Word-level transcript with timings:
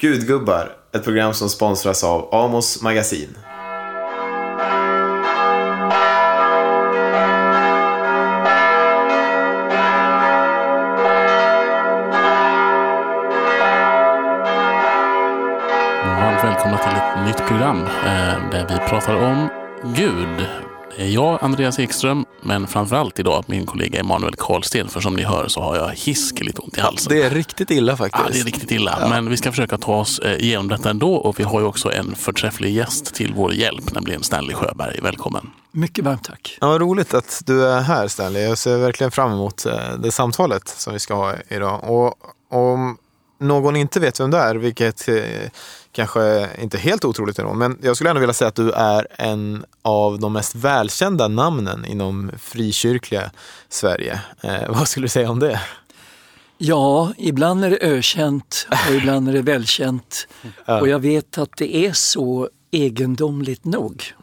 Gudgubbar, 0.00 0.72
ett 0.94 1.04
program 1.04 1.34
som 1.34 1.48
sponsras 1.48 2.04
av 2.04 2.34
Amos 2.34 2.82
Magasin. 2.82 3.36
Varmt 16.04 16.44
välkomna 16.44 16.78
till 16.78 16.96
ett 16.96 17.26
nytt 17.26 17.48
program 17.48 17.82
eh, 17.82 18.50
där 18.50 18.66
vi 18.68 18.88
pratar 18.88 19.14
om 19.14 19.48
Gud. 19.82 20.65
Är 20.98 21.08
jag, 21.08 21.38
Andreas 21.42 21.78
Ekström, 21.78 22.24
men 22.42 22.66
framförallt 22.66 23.18
idag 23.18 23.44
min 23.46 23.66
kollega 23.66 24.00
Emanuel 24.00 24.34
Karlsten. 24.38 24.88
För 24.88 25.00
som 25.00 25.14
ni 25.14 25.22
hör 25.22 25.48
så 25.48 25.60
har 25.60 25.76
jag 25.76 25.90
hiskeligt 25.90 26.58
ont 26.58 26.78
i 26.78 26.80
halsen. 26.80 27.12
Det 27.12 27.22
är 27.22 27.30
riktigt 27.30 27.70
illa 27.70 27.96
faktiskt. 27.96 28.24
Ja, 28.24 28.32
det 28.32 28.40
är 28.40 28.44
riktigt 28.44 28.70
illa. 28.70 29.08
Men 29.08 29.30
vi 29.30 29.36
ska 29.36 29.50
försöka 29.50 29.78
ta 29.78 29.96
oss 29.96 30.18
eh, 30.18 30.44
igenom 30.44 30.68
detta 30.68 30.90
ändå. 30.90 31.14
Och 31.14 31.40
vi 31.40 31.44
har 31.44 31.60
ju 31.60 31.66
också 31.66 31.92
en 31.92 32.14
förträfflig 32.14 32.72
gäst 32.74 33.14
till 33.14 33.34
vår 33.34 33.52
hjälp, 33.52 33.92
nämligen 33.92 34.22
Stanley 34.22 34.54
Sjöberg. 34.54 35.00
Välkommen. 35.02 35.50
Mycket 35.72 36.04
varmt 36.04 36.24
tack. 36.24 36.58
Ja, 36.60 36.66
vad 36.66 36.80
roligt 36.80 37.14
att 37.14 37.42
du 37.46 37.66
är 37.66 37.80
här 37.80 38.08
Stanley. 38.08 38.42
Jag 38.42 38.58
ser 38.58 38.76
verkligen 38.78 39.10
fram 39.10 39.32
emot 39.32 39.66
eh, 39.66 39.98
det 39.98 40.12
samtalet 40.12 40.68
som 40.68 40.92
vi 40.92 40.98
ska 40.98 41.14
ha 41.14 41.34
idag. 41.48 41.84
Och 41.84 42.14
om 42.50 42.96
någon 43.40 43.76
inte 43.76 44.00
vet 44.00 44.20
vem 44.20 44.30
du 44.30 44.36
är, 44.36 44.54
vilket 44.54 45.08
eh, 45.08 45.14
kanske 45.96 46.48
inte 46.58 46.78
helt 46.78 47.04
otroligt 47.04 47.38
ändå, 47.38 47.54
men 47.54 47.78
jag 47.82 47.96
skulle 47.96 48.10
ändå 48.10 48.20
vilja 48.20 48.32
säga 48.32 48.48
att 48.48 48.54
du 48.54 48.70
är 48.70 49.06
en 49.10 49.64
av 49.82 50.18
de 50.18 50.32
mest 50.32 50.54
välkända 50.54 51.28
namnen 51.28 51.84
inom 51.84 52.32
frikyrkliga 52.38 53.30
Sverige. 53.68 54.20
Eh, 54.40 54.68
vad 54.68 54.88
skulle 54.88 55.04
du 55.04 55.08
säga 55.08 55.30
om 55.30 55.38
det? 55.38 55.60
Ja, 56.58 57.12
ibland 57.18 57.64
är 57.64 57.70
det 57.70 57.78
ökänt 57.82 58.66
och 58.88 58.94
ibland 58.94 59.28
är 59.28 59.32
det 59.32 59.42
välkänt. 59.42 60.28
Ja. 60.64 60.80
Och 60.80 60.88
jag 60.88 60.98
vet 60.98 61.38
att 61.38 61.56
det 61.56 61.76
är 61.76 61.92
så 61.92 62.48
egendomligt 62.70 63.64
nog. 63.64 64.14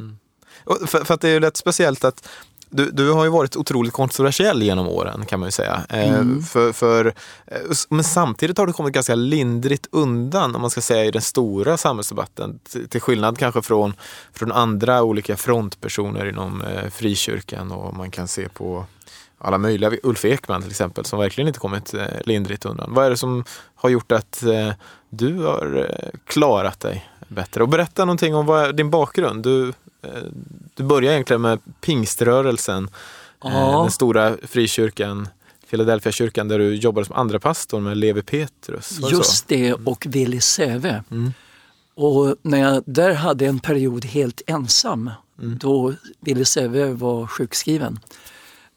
Och 0.63 0.89
För, 0.89 1.03
för 1.03 1.13
att 1.13 1.21
det 1.21 1.27
är 1.27 1.33
ju 1.33 1.39
rätt 1.39 1.57
speciellt 1.57 2.03
att 2.03 2.29
du, 2.73 2.91
du 2.91 3.11
har 3.11 3.23
ju 3.23 3.29
varit 3.29 3.55
otroligt 3.55 3.93
kontroversiell 3.93 4.63
genom 4.63 4.88
åren 4.88 5.25
kan 5.25 5.39
man 5.39 5.47
ju 5.47 5.52
säga. 5.52 5.83
Eh, 5.89 6.23
för, 6.49 6.73
för, 6.73 7.05
eh, 7.45 7.57
men 7.89 8.03
samtidigt 8.03 8.57
har 8.57 8.67
du 8.67 8.73
kommit 8.73 8.93
ganska 8.93 9.16
lindrigt 9.16 9.88
undan 9.91 10.55
om 10.55 10.61
man 10.61 10.69
ska 10.69 10.81
säga 10.81 11.05
i 11.05 11.11
den 11.11 11.21
stora 11.21 11.77
samhällsdebatten. 11.77 12.59
Till, 12.89 13.01
skillnad 13.01 13.38
kanske 13.38 13.61
från, 13.61 13.94
från 14.33 14.51
andra 14.51 15.03
olika 15.03 15.38
frontpersoner 15.38 16.25
inom 16.29 16.61
eh, 16.61 16.89
frikyrkan 16.89 17.71
och 17.71 17.95
man 17.95 18.11
kan 18.11 18.27
se 18.27 18.49
på 18.49 18.85
alla 19.38 19.57
möjliga, 19.57 19.91
Ulf 20.03 20.25
Ekman 20.25 20.61
till 20.61 20.71
exempel, 20.71 21.05
som 21.05 21.19
verkligen 21.19 21.47
inte 21.47 21.59
kommit 21.59 21.94
lindrigt 22.25 22.66
undan. 22.66 22.94
Vad 22.94 23.05
är 23.05 23.09
det 23.09 23.17
som 23.17 23.44
har 23.75 23.89
gjort 23.89 24.11
att 24.11 24.44
du 25.09 25.44
har 25.44 25.91
klarat 26.25 26.79
dig 26.79 27.09
bättre? 27.27 27.63
Och 27.63 27.69
berätta 27.69 28.05
någonting 28.05 28.35
om 28.35 28.45
vad 28.45 28.75
din 28.75 28.89
bakgrund. 28.89 29.44
Du, 29.44 29.73
du 30.75 30.83
började 30.83 31.13
egentligen 31.15 31.41
med 31.41 31.59
pingströrelsen, 31.81 32.83
eh, 33.45 33.51
Ja. 33.53 33.81
den 33.81 33.91
stora 33.91 34.37
frikyrkan, 34.43 35.27
Philadelphia 35.69 36.11
kyrkan 36.11 36.47
där 36.47 36.59
du 36.59 36.75
jobbade 36.75 37.05
som 37.05 37.15
andra 37.15 37.39
pastor 37.39 37.79
med 37.79 37.97
Levi 37.97 38.21
Petrus. 38.21 38.99
Just 39.11 39.37
så? 39.37 39.45
det 39.47 39.73
och 39.73 40.05
Willy 40.09 40.41
Säve. 40.41 41.03
Mm. 41.11 41.33
Och 41.95 42.35
när 42.41 42.57
jag 42.59 42.83
där 42.85 43.13
hade 43.13 43.45
en 43.45 43.59
period 43.59 44.05
helt 44.05 44.41
ensam, 44.47 45.11
Mm. 45.41 45.57
då 45.57 45.93
Willy 46.19 46.45
Säve 46.45 46.93
var 46.93 47.27
sjukskriven, 47.27 47.99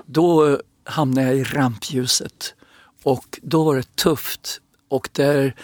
då 0.07 0.61
hamnade 0.85 1.27
jag 1.27 1.37
i 1.37 1.45
rampljuset. 1.45 2.55
Och 3.03 3.39
då 3.43 3.65
var 3.65 3.77
det 3.77 3.97
tufft. 3.97 4.61
Och 4.89 5.09
där 5.13 5.55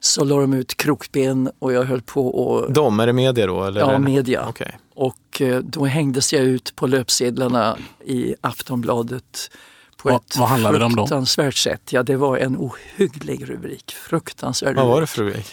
så 0.00 0.24
la 0.24 0.36
de 0.40 0.54
ut 0.54 0.76
krokben 0.76 1.50
och 1.58 1.72
jag 1.72 1.84
höll 1.84 2.02
på 2.02 2.28
och 2.28 2.72
De, 2.72 3.00
är 3.00 3.06
det 3.06 3.12
media 3.12 3.46
då? 3.46 3.64
Eller? 3.64 3.80
Ja, 3.80 3.98
media. 3.98 4.46
Okej. 4.48 4.78
Och 4.94 5.40
eh, 5.42 5.58
då 5.58 5.84
hängdes 5.84 6.32
jag 6.32 6.42
ut 6.42 6.76
på 6.76 6.86
löpsedlarna 6.86 7.78
i 8.04 8.34
Aftonbladet 8.40 9.50
på 9.96 10.08
Vad- 10.08 10.16
ett 10.16 10.36
vad 10.38 10.48
handlade 10.48 10.78
det 10.78 10.84
om 10.84 10.96
då? 10.96 11.02
fruktansvärt 11.02 11.54
sätt. 11.56 11.92
Ja, 11.92 12.02
det 12.02 12.16
var 12.16 12.36
en 12.38 12.56
ohygglig 12.56 13.50
rubrik. 13.50 13.92
Fruktansvärd 13.92 14.76
Vad 14.76 14.86
var 14.86 14.94
det 14.94 15.00
rubrik. 15.00 15.08
för 15.10 15.22
rubrik? 15.24 15.46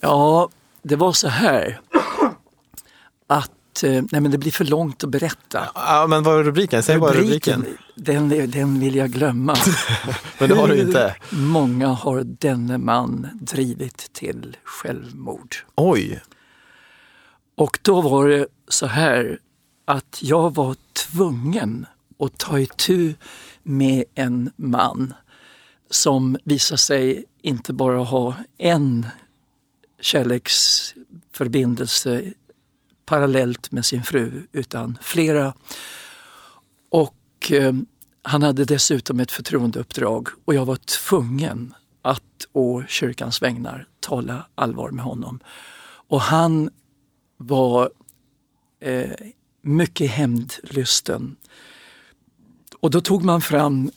Ja, 0.00 0.48
det 0.82 0.96
var 0.96 1.12
så 1.12 1.28
här 1.28 1.80
att, 3.26 3.50
nej 3.88 4.20
men 4.20 4.30
det 4.30 4.38
blir 4.38 4.52
för 4.52 4.64
långt 4.64 5.04
att 5.04 5.10
berätta. 5.10 5.68
Ja, 5.74 6.06
men 6.08 6.22
vad 6.22 6.34
var 6.34 6.44
rubriken? 6.44 6.82
Säg 6.82 6.98
bara 6.98 7.12
rubriken. 7.12 7.66
den, 7.94 8.50
den 8.50 8.80
vill 8.80 8.94
jag 8.94 9.10
glömma. 9.10 9.56
Men 10.38 10.48
det 10.48 10.54
har 10.54 10.68
du 10.68 10.80
inte. 10.80 11.16
Många 11.30 11.88
har 11.88 12.22
denne 12.24 12.78
man 12.78 13.28
drivit 13.40 14.12
till 14.12 14.56
självmord. 14.64 15.56
Oj, 15.74 16.22
Och 17.56 17.78
då 17.82 18.00
var 18.00 18.28
det 18.28 18.46
så 18.68 18.86
här 18.86 19.38
att 19.84 20.18
jag 20.22 20.54
var 20.54 20.76
tvungen 20.92 21.86
att 22.18 22.38
ta 22.38 22.60
itu 22.60 23.14
med 23.62 24.04
en 24.14 24.50
man 24.56 25.14
som 25.90 26.36
visade 26.44 26.78
sig 26.78 27.24
inte 27.42 27.72
bara 27.72 27.98
ha 27.98 28.34
en 28.58 29.06
kärleksförbindelse 30.00 32.32
parallellt 33.06 33.72
med 33.72 33.84
sin 33.84 34.02
fru 34.02 34.42
utan 34.52 34.98
flera. 35.02 35.54
Och 36.90 37.52
eh, 37.52 37.72
han 38.22 38.42
hade 38.42 38.64
dessutom 38.64 39.20
ett 39.20 39.32
förtroendeuppdrag 39.32 40.28
och 40.44 40.54
jag 40.54 40.64
var 40.64 40.76
tvungen 40.76 41.74
att 42.02 42.46
å 42.52 42.82
kyrkans 42.88 43.42
vägnar 43.42 43.86
tala 44.00 44.46
allvar 44.54 44.90
med 44.90 45.04
honom. 45.04 45.40
Och 46.08 46.20
han 46.20 46.70
var 47.36 47.90
eh, 48.80 49.12
mycket 49.62 50.10
hämndlysten. 50.10 51.36
Och 52.80 52.90
då 52.90 53.00
tog 53.00 53.24
man 53.24 53.40
fram 53.40 53.90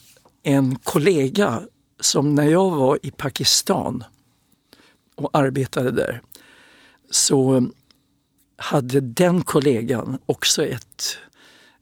en 0.44 0.76
kollega 0.76 1.62
som 2.00 2.36
när 2.36 2.50
jag 2.50 2.72
var 2.72 3.00
i 3.04 3.12
Pakistan 3.12 4.04
och 5.16 5.30
arbetade 5.34 5.92
där 5.92 6.22
så 7.10 7.70
hade 8.58 9.02
den 9.02 9.44
kollegan 9.44 10.18
också 10.26 10.66
ett 10.66 11.18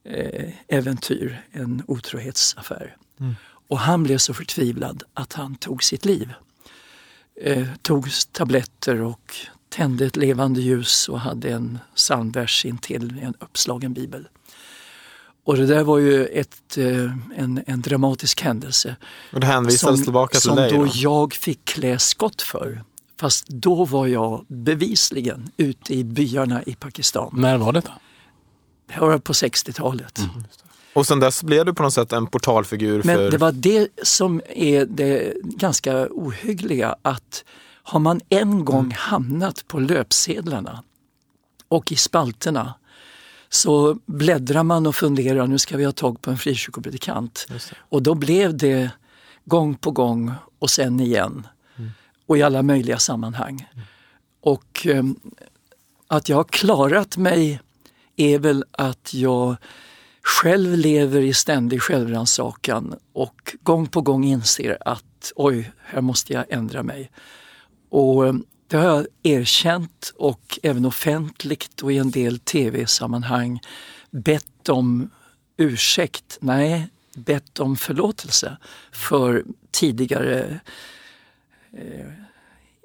eh, 0.03 0.49
äventyr, 0.67 1.41
en 1.51 1.83
otrohetsaffär. 1.87 2.97
Och 3.67 3.79
han 3.79 4.03
blev 4.03 4.17
så 4.17 4.33
förtvivlad 4.33 5.03
att 5.13 5.33
han 5.33 5.55
tog 5.55 5.83
sitt 5.83 6.05
liv. 6.05 6.33
Eh, 7.41 7.67
tog 7.81 8.09
tabletter 8.31 9.01
och 9.01 9.35
tände 9.69 10.05
ett 10.05 10.15
levande 10.15 10.61
ljus 10.61 11.09
och 11.09 11.19
hade 11.19 11.49
en 11.49 11.79
psalmvers 11.95 12.65
intill 12.65 13.19
en 13.21 13.33
uppslagen 13.39 13.93
bibel. 13.93 14.27
Och 15.45 15.57
det 15.57 15.65
där 15.65 15.83
var 15.83 15.97
ju 15.97 16.25
ett, 16.25 16.77
eh, 16.77 17.11
en, 17.35 17.63
en 17.67 17.81
dramatisk 17.81 18.41
händelse. 18.41 18.95
och 19.33 19.39
det 19.39 19.47
hänvisades 19.47 20.03
tillbaka 20.03 20.31
till 20.31 20.41
som 20.41 20.55
dig 20.55 20.71
då 20.71 20.85
då? 20.85 20.91
jag 20.93 21.33
fick 21.33 21.65
klä 21.65 21.99
skott 21.99 22.41
för. 22.41 22.83
Fast 23.19 23.47
då 23.47 23.85
var 23.85 24.07
jag 24.07 24.45
bevisligen 24.47 25.49
ute 25.57 25.93
i 25.93 26.03
byarna 26.03 26.63
i 26.63 26.75
Pakistan. 26.75 27.29
När 27.37 27.57
var 27.57 27.73
detta? 27.73 27.91
Det 28.93 28.99
var 28.99 29.17
på 29.17 29.33
60-talet. 29.33 30.19
Och 30.93 31.07
sen 31.07 31.19
dess 31.19 31.43
blev 31.43 31.65
du 31.65 31.73
på 31.73 31.83
något 31.83 31.93
sätt 31.93 32.13
en 32.13 32.27
portalfigur 32.27 33.03
Men 33.03 33.15
för... 33.15 33.31
det 33.31 33.37
var 33.37 33.51
det 33.51 33.87
som 34.03 34.41
är 34.49 34.85
det 34.85 35.33
ganska 35.43 36.07
ohyggliga 36.11 36.95
att 37.01 37.43
har 37.83 37.99
man 37.99 38.21
en 38.29 38.65
gång 38.65 38.91
hamnat 38.91 39.67
på 39.67 39.79
löpsedlarna 39.79 40.83
och 41.67 41.91
i 41.91 41.95
spalterna 41.95 42.73
så 43.49 43.97
bläddrar 44.05 44.63
man 44.63 44.87
och 44.87 44.95
funderar, 44.95 45.47
nu 45.47 45.57
ska 45.57 45.77
vi 45.77 45.85
ha 45.85 45.91
tag 45.91 46.21
på 46.21 46.31
en 46.31 46.37
frikyrkopredikant. 46.37 47.47
Och 47.77 48.03
då 48.03 48.15
blev 48.15 48.57
det 48.57 48.89
gång 49.45 49.75
på 49.75 49.91
gång 49.91 50.31
och 50.59 50.69
sen 50.69 50.99
igen. 50.99 51.47
Och 52.25 52.37
i 52.37 52.41
alla 52.41 52.63
möjliga 52.63 52.99
sammanhang. 52.99 53.69
Och 54.41 54.87
eh, 54.87 55.03
att 56.07 56.29
jag 56.29 56.37
har 56.37 56.43
klarat 56.43 57.17
mig 57.17 57.59
är 58.15 58.39
väl 58.39 58.65
att 58.71 59.13
jag 59.13 59.55
själv 60.21 60.77
lever 60.77 61.21
i 61.21 61.33
ständig 61.33 61.81
självrannsakan 61.81 62.95
och 63.13 63.55
gång 63.63 63.87
på 63.87 64.01
gång 64.01 64.25
inser 64.25 64.77
att 64.85 65.31
oj, 65.35 65.71
här 65.85 66.01
måste 66.01 66.33
jag 66.33 66.45
ändra 66.49 66.83
mig. 66.83 67.11
Och 67.89 68.27
ehm, 68.27 68.45
det 68.67 68.77
har 68.77 68.85
jag 68.85 69.07
erkänt 69.23 70.13
och 70.15 70.59
även 70.63 70.85
offentligt 70.85 71.81
och 71.81 71.91
i 71.91 71.97
en 71.97 72.11
del 72.11 72.39
tv-sammanhang 72.39 73.59
bett 74.11 74.69
om 74.69 75.09
ursäkt, 75.57 76.37
nej, 76.41 76.87
bett 77.15 77.59
om 77.59 77.75
förlåtelse 77.75 78.57
för 78.91 79.43
tidigare 79.71 80.59
eh, 81.73 82.24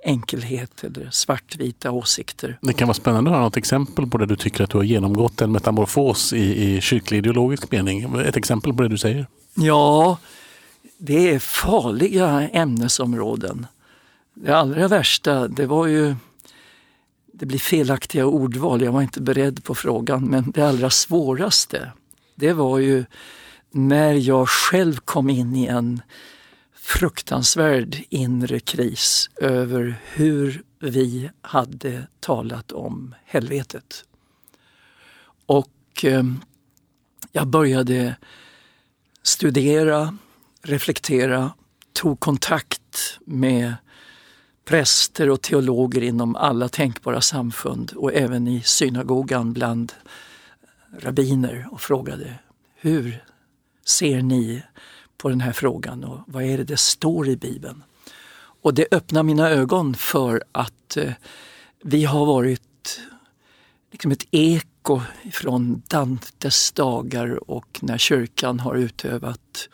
enkelhet 0.04 0.84
eller 0.84 1.08
svartvita 1.10 1.90
åsikter. 1.90 2.58
Det 2.62 2.72
kan 2.72 2.88
vara 2.88 2.94
spännande 2.94 3.30
att 3.30 3.34
höra 3.34 3.44
något 3.44 3.56
exempel 3.56 4.06
på 4.06 4.18
det 4.18 4.26
du 4.26 4.36
tycker 4.36 4.64
att 4.64 4.70
du 4.70 4.76
har 4.76 4.84
genomgått 4.84 5.40
en 5.40 5.52
metamorfos 5.52 6.32
i, 6.32 6.64
i 6.64 6.80
kyrklig 6.80 7.18
ideologisk 7.18 7.72
mening. 7.72 8.20
Ett 8.20 8.36
exempel 8.36 8.72
på 8.74 8.82
det 8.82 8.88
du 8.88 8.98
säger. 8.98 9.26
Ja, 9.54 10.18
det 10.98 11.34
är 11.34 11.38
farliga 11.38 12.48
ämnesområden. 12.48 13.66
Det 14.34 14.56
allra 14.56 14.88
värsta, 14.88 15.48
det 15.48 15.66
var 15.66 15.86
ju 15.86 16.14
det 17.32 17.46
blir 17.46 17.58
felaktiga 17.58 18.26
ordval, 18.26 18.82
jag 18.82 18.92
var 18.92 19.02
inte 19.02 19.20
beredd 19.20 19.64
på 19.64 19.74
frågan, 19.74 20.24
men 20.24 20.50
det 20.50 20.62
allra 20.62 20.90
svåraste 20.90 21.92
det 22.40 22.52
var 22.52 22.78
ju 22.78 23.04
när 23.70 24.14
jag 24.14 24.48
själv 24.48 24.96
kom 24.96 25.30
in 25.30 25.56
i 25.56 25.66
en 25.66 26.02
fruktansvärd 26.98 28.04
inre 28.08 28.60
kris 28.60 29.30
över 29.40 30.00
hur 30.12 30.62
vi 30.80 31.30
hade 31.40 32.06
talat 32.20 32.72
om 32.72 33.14
helvetet. 33.24 34.04
Och 35.46 36.04
eh, 36.04 36.22
jag 37.32 37.46
började 37.46 38.16
studera, 39.22 40.16
reflektera, 40.62 41.52
tog 41.92 42.20
kontakt 42.20 43.18
med 43.24 43.74
präster 44.64 45.30
och 45.30 45.42
teologer 45.42 46.02
inom 46.02 46.36
alla 46.36 46.68
tänkbara 46.68 47.20
samfund 47.20 47.92
och 47.96 48.14
även 48.14 48.48
i 48.48 48.62
synagogan 48.62 49.52
bland 49.52 49.92
rabbiner 50.98 51.68
och 51.70 51.80
frågade 51.80 52.34
hur 52.74 53.24
ser 53.84 54.22
ni 54.22 54.62
på 55.20 55.28
den 55.28 55.40
här 55.40 55.52
frågan 55.52 56.04
och 56.04 56.20
vad 56.26 56.42
är 56.42 56.58
det 56.58 56.64
det 56.64 56.76
står 56.76 57.28
i 57.28 57.36
Bibeln? 57.36 57.82
Och 58.62 58.74
det 58.74 58.86
öppnar 58.90 59.22
mina 59.22 59.50
ögon 59.50 59.94
för 59.94 60.44
att 60.52 60.96
eh, 60.96 61.12
vi 61.82 62.04
har 62.04 62.26
varit 62.26 63.00
liksom 63.90 64.10
ett 64.10 64.26
eko 64.30 65.00
från 65.32 65.82
Dantes 65.88 66.72
dagar 66.72 67.50
och 67.50 67.78
när 67.82 67.98
kyrkan 67.98 68.60
har 68.60 68.74
utövat 68.74 69.68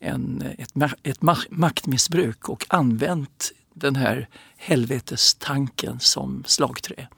en, 0.00 0.42
ett, 0.58 0.72
ett 1.02 1.22
maktmissbruk 1.50 2.48
och 2.48 2.66
använt 2.68 3.52
den 3.74 3.96
här 3.96 4.28
helvetestanken 4.56 6.00
som 6.00 6.44
slagträ. 6.46 7.08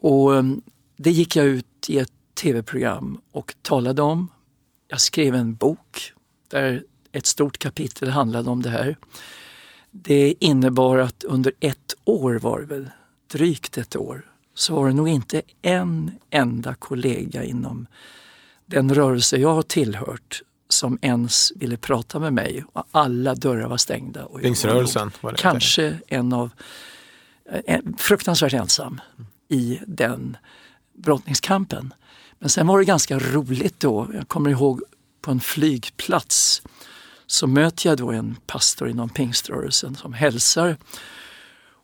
Och 0.00 0.36
eh, 0.36 0.44
det 0.96 1.10
gick 1.10 1.36
jag 1.36 1.46
ut 1.46 1.86
i 1.88 1.98
ett 1.98 2.12
tv-program 2.34 3.20
och 3.32 3.54
talade 3.62 4.02
om. 4.02 4.28
Jag 4.88 5.00
skrev 5.00 5.34
en 5.34 5.54
bok 5.54 6.12
där 6.50 6.82
ett 7.12 7.26
stort 7.26 7.58
kapitel 7.58 8.08
handlade 8.08 8.50
om 8.50 8.62
det 8.62 8.70
här. 8.70 8.96
Det 9.90 10.34
innebar 10.40 10.98
att 10.98 11.24
under 11.24 11.52
ett 11.60 11.94
år 12.04 12.34
var 12.34 12.60
det 12.60 12.66
väl, 12.66 12.90
drygt 13.32 13.78
ett 13.78 13.96
år, 13.96 14.30
så 14.54 14.74
var 14.74 14.88
det 14.88 14.94
nog 14.94 15.08
inte 15.08 15.42
en 15.62 16.10
enda 16.30 16.74
kollega 16.74 17.44
inom 17.44 17.86
den 18.66 18.94
rörelse 18.94 19.36
jag 19.36 19.54
har 19.54 19.62
tillhört 19.62 20.42
som 20.68 20.98
ens 21.02 21.52
ville 21.56 21.76
prata 21.76 22.18
med 22.18 22.32
mig. 22.32 22.64
Och 22.72 22.84
alla 22.90 23.34
dörrar 23.34 23.68
var 23.68 23.76
stängda. 23.76 24.28
Pingströrelsen? 24.42 25.10
Kanske 25.36 25.98
en 26.08 26.32
av, 26.32 26.50
eh, 27.50 27.60
en, 27.66 27.96
fruktansvärt 27.98 28.52
ensam 28.52 29.00
i 29.48 29.80
den 29.86 30.36
brottningskampen. 30.92 31.94
Men 32.38 32.50
sen 32.50 32.66
var 32.66 32.78
det 32.78 32.84
ganska 32.84 33.18
roligt 33.18 33.80
då. 33.80 34.08
Jag 34.14 34.28
kommer 34.28 34.50
ihåg 34.50 34.82
på 35.26 35.32
en 35.32 35.40
flygplats 35.40 36.62
så 37.26 37.46
möter 37.46 37.88
jag 37.88 37.98
då 37.98 38.10
en 38.10 38.36
pastor 38.46 38.88
inom 38.88 39.08
pingströrelsen 39.08 39.96
som 39.96 40.12
hälsar. 40.12 40.76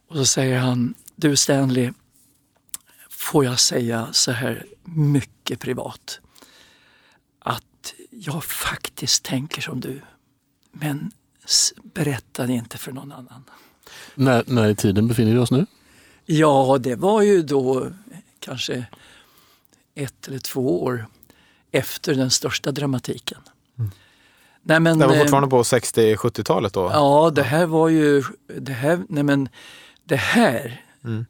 Och 0.08 0.16
så 0.16 0.24
säger 0.24 0.58
han, 0.58 0.94
du 1.16 1.36
Stanley, 1.36 1.92
får 3.10 3.44
jag 3.44 3.60
säga 3.60 4.08
så 4.12 4.32
här 4.32 4.66
mycket 4.84 5.60
privat? 5.60 6.20
Att 7.38 7.94
jag 8.10 8.44
faktiskt 8.44 9.22
tänker 9.22 9.62
som 9.62 9.80
du, 9.80 10.00
men 10.72 11.10
berätta 11.82 12.46
det 12.46 12.52
inte 12.52 12.78
för 12.78 12.92
någon 12.92 13.12
annan. 13.12 13.44
När, 14.14 14.44
när 14.46 14.68
i 14.68 14.74
tiden 14.74 15.08
befinner 15.08 15.32
vi 15.32 15.38
oss 15.38 15.50
nu? 15.50 15.66
Ja, 16.26 16.78
det 16.80 16.96
var 16.96 17.22
ju 17.22 17.42
då 17.42 17.90
kanske 18.38 18.86
ett 19.94 20.28
eller 20.28 20.38
två 20.38 20.82
år 20.82 21.06
efter 21.72 22.14
den 22.14 22.30
största 22.30 22.72
dramatiken. 22.72 23.38
Mm. 23.78 23.90
Nej, 24.62 24.80
men, 24.80 24.98
det 24.98 25.06
var 25.06 25.18
fortfarande 25.18 25.48
på 25.48 25.62
60-70-talet 25.62 26.72
då? 26.72 26.90
Ja, 26.92 27.32
det 27.34 27.42
här 27.42 27.66
var 27.66 27.88
ju... 27.88 28.24
Det 28.58 28.72
här, 28.72 29.02
nej 29.08 29.22
men, 29.22 29.48
det 30.04 30.16
här, 30.16 30.84
mm. 31.04 31.26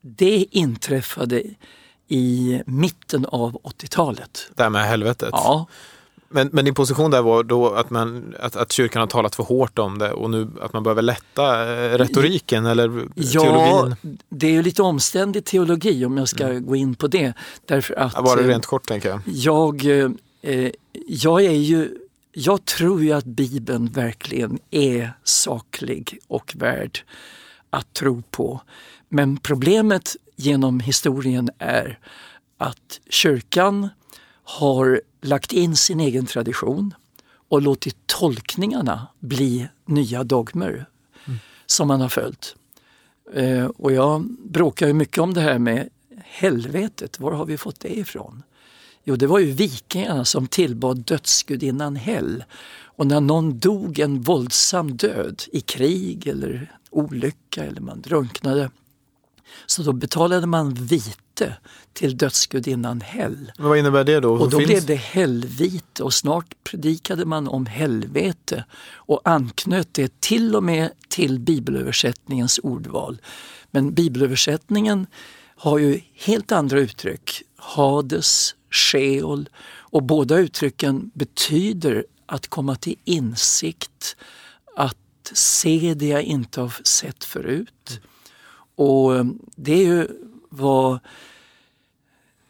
det 0.00 0.46
inträffade 0.50 1.42
i 2.08 2.62
mitten 2.66 3.26
av 3.26 3.60
80-talet. 3.62 4.50
Det 4.54 4.62
här 4.62 4.70
med 4.70 4.84
helvetet? 4.84 5.28
Ja. 5.32 5.66
Men, 6.32 6.50
men 6.52 6.64
din 6.64 6.74
position 6.74 7.10
där 7.10 7.22
var 7.22 7.42
då 7.42 7.70
att, 7.70 7.90
man, 7.90 8.34
att, 8.40 8.56
att 8.56 8.72
kyrkan 8.72 9.00
har 9.00 9.06
talat 9.06 9.34
för 9.34 9.42
hårt 9.42 9.78
om 9.78 9.98
det 9.98 10.12
och 10.12 10.30
nu 10.30 10.48
att 10.60 10.72
man 10.72 10.82
behöver 10.82 11.02
lätta 11.02 11.74
eh, 11.74 11.98
retoriken 11.98 12.66
eller 12.66 13.08
ja, 13.14 13.40
teologin? 13.40 13.96
Ja, 14.02 14.10
det 14.28 14.46
är 14.46 14.50
ju 14.50 14.62
lite 14.62 14.82
omständig 14.82 15.44
teologi 15.44 16.04
om 16.04 16.18
jag 16.18 16.28
ska 16.28 16.44
mm. 16.44 16.66
gå 16.66 16.76
in 16.76 16.94
på 16.94 17.06
det. 17.06 17.32
Därför 17.66 17.94
att, 17.94 18.12
ja, 18.14 18.22
bara 18.22 18.42
rent 18.42 18.66
kort 18.66 18.88
tänker 18.88 19.08
jag. 19.08 19.20
Jag, 19.26 19.84
eh, 20.42 20.70
jag 21.06 21.44
är 21.44 21.50
ju 21.50 21.96
jag 22.32 22.64
tror 22.64 23.02
ju 23.02 23.12
att 23.12 23.24
Bibeln 23.24 23.86
verkligen 23.86 24.58
är 24.70 25.12
saklig 25.24 26.18
och 26.28 26.54
värd 26.58 26.98
att 27.70 27.92
tro 27.92 28.22
på. 28.30 28.60
Men 29.08 29.36
problemet 29.36 30.16
genom 30.36 30.80
historien 30.80 31.50
är 31.58 31.98
att 32.58 33.00
kyrkan 33.10 33.88
har 34.58 35.00
lagt 35.20 35.52
in 35.52 35.76
sin 35.76 36.00
egen 36.00 36.26
tradition 36.26 36.94
och 37.48 37.62
låtit 37.62 37.96
tolkningarna 38.06 39.06
bli 39.18 39.68
nya 39.86 40.24
dogmer 40.24 40.86
mm. 41.26 41.38
som 41.66 41.88
man 41.88 42.00
har 42.00 42.08
följt. 42.08 42.56
Eh, 43.34 43.64
och 43.64 43.92
jag 43.92 44.26
bråkar 44.44 44.86
ju 44.86 44.92
mycket 44.92 45.18
om 45.18 45.34
det 45.34 45.40
här 45.40 45.58
med 45.58 45.88
helvetet, 46.24 47.20
var 47.20 47.32
har 47.32 47.46
vi 47.46 47.58
fått 47.58 47.80
det 47.80 47.98
ifrån? 47.98 48.42
Jo, 49.04 49.16
det 49.16 49.26
var 49.26 49.38
ju 49.38 49.50
vikingarna 49.50 50.24
som 50.24 50.46
tillbad 50.46 50.98
dödsgudinnan 50.98 51.96
Hell 51.96 52.44
Och 52.82 53.06
när 53.06 53.20
någon 53.20 53.58
dog 53.58 53.98
en 53.98 54.20
våldsam 54.20 54.96
död 54.96 55.42
i 55.52 55.60
krig 55.60 56.26
eller 56.26 56.76
olycka 56.90 57.64
eller 57.64 57.80
man 57.80 58.00
drunknade 58.00 58.70
så 59.66 59.82
då 59.82 59.92
betalade 59.92 60.46
man 60.46 60.74
vite 60.74 61.56
till 61.92 62.16
dödsgudinnan 62.16 63.00
Hell. 63.00 63.52
Men 63.58 63.68
vad 63.68 63.78
innebär 63.78 64.04
det 64.04 64.20
då? 64.20 64.32
Och 64.32 64.50
då 64.50 64.58
finns... 64.58 64.68
blev 64.68 64.86
det 64.86 64.94
helvite 64.94 66.02
och 66.02 66.14
snart 66.14 66.54
predikade 66.64 67.24
man 67.24 67.48
om 67.48 67.66
helvete 67.66 68.64
och 68.92 69.20
anknöt 69.24 69.94
det 69.94 70.20
till 70.20 70.56
och 70.56 70.62
med 70.62 70.90
till 71.08 71.38
bibelöversättningens 71.38 72.60
ordval. 72.62 73.20
Men 73.70 73.94
bibelöversättningen 73.94 75.06
har 75.56 75.78
ju 75.78 76.00
helt 76.14 76.52
andra 76.52 76.78
uttryck. 76.78 77.42
Hades, 77.56 78.54
Sheol 78.70 79.48
och 79.90 80.02
båda 80.02 80.38
uttrycken 80.38 81.10
betyder 81.14 82.04
att 82.26 82.48
komma 82.48 82.76
till 82.76 82.96
insikt, 83.04 84.16
att 84.76 84.96
se 85.32 85.94
det 85.96 86.06
jag 86.06 86.22
inte 86.22 86.60
har 86.60 86.72
sett 86.84 87.24
förut. 87.24 88.00
Och 88.80 89.16
eh, 89.16 89.24
det 89.56 89.72
är 89.72 89.86
ju 89.86 90.08
vad 90.48 90.98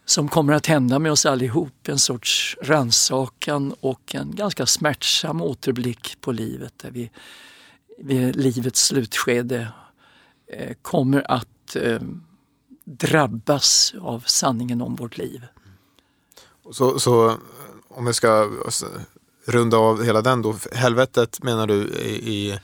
som 0.04 0.28
kommer 0.28 0.52
att 0.52 0.66
hända 0.66 0.98
med 0.98 1.12
oss 1.12 1.26
allihop. 1.26 1.88
En 1.88 1.98
sorts 1.98 2.56
ransakan 2.62 3.74
och 3.80 4.14
en 4.14 4.34
ganska 4.34 4.66
smärtsam 4.66 5.42
återblick 5.42 6.20
på 6.20 6.32
livet 6.32 6.74
där 6.76 6.90
vi 6.90 7.10
vid 7.98 8.36
livets 8.36 8.86
slutskede 8.86 9.68
eh, 10.46 10.74
kommer 10.82 11.30
att 11.30 11.76
eh, 11.76 12.00
drabbas 12.84 13.94
av 14.00 14.24
sanningen 14.26 14.82
om 14.82 14.94
vårt 14.94 15.18
liv. 15.18 15.46
Så, 16.72 16.98
så 16.98 17.36
om 17.88 18.04
vi 18.04 18.14
ska 18.14 18.50
runda 19.44 19.76
av 19.76 20.04
hela 20.04 20.22
den 20.22 20.42
då. 20.42 20.56
Helvetet 20.72 21.42
menar 21.42 21.66
du 21.66 21.88
i, 21.88 22.32
i 22.34 22.60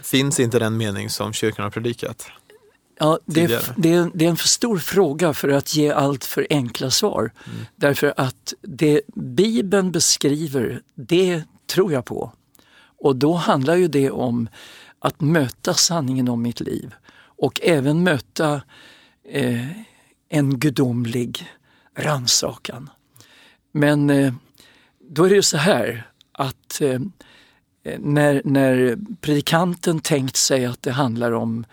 finns 0.00 0.40
inte 0.40 0.58
den 0.58 0.76
mening 0.76 1.10
som 1.10 1.32
kyrkan 1.32 1.62
har 1.62 1.70
predikat? 1.70 2.30
Ja, 2.98 3.18
det 3.24 3.44
är, 3.44 3.74
det, 3.76 3.92
är, 3.92 4.10
det 4.14 4.24
är 4.24 4.28
en 4.28 4.36
för 4.36 4.48
stor 4.48 4.78
fråga 4.78 5.34
för 5.34 5.48
att 5.48 5.76
ge 5.76 5.90
allt 5.90 6.24
för 6.24 6.46
enkla 6.50 6.90
svar. 6.90 7.32
Mm. 7.46 7.58
Därför 7.76 8.14
att 8.16 8.54
det 8.62 9.00
Bibeln 9.14 9.92
beskriver, 9.92 10.82
det 10.94 11.42
tror 11.66 11.92
jag 11.92 12.04
på. 12.04 12.32
Och 12.98 13.16
då 13.16 13.34
handlar 13.34 13.76
ju 13.76 13.88
det 13.88 14.10
om 14.10 14.48
att 14.98 15.20
möta 15.20 15.74
sanningen 15.74 16.28
om 16.28 16.42
mitt 16.42 16.60
liv 16.60 16.94
och 17.20 17.60
även 17.62 18.04
möta 18.04 18.62
eh, 19.28 19.66
en 20.28 20.58
gudomlig 20.58 21.48
ransakan. 21.94 22.90
Men 23.72 24.10
eh, 24.10 24.34
då 25.10 25.24
är 25.24 25.28
det 25.28 25.34
ju 25.34 25.42
så 25.42 25.56
här 25.56 26.06
att 26.32 26.80
eh, 26.80 27.00
när, 27.98 28.42
när 28.44 28.98
predikanten 29.20 30.00
tänkt 30.00 30.36
sig 30.36 30.66
att 30.66 30.82
det 30.82 30.92
handlar 30.92 31.32
om 31.32 31.64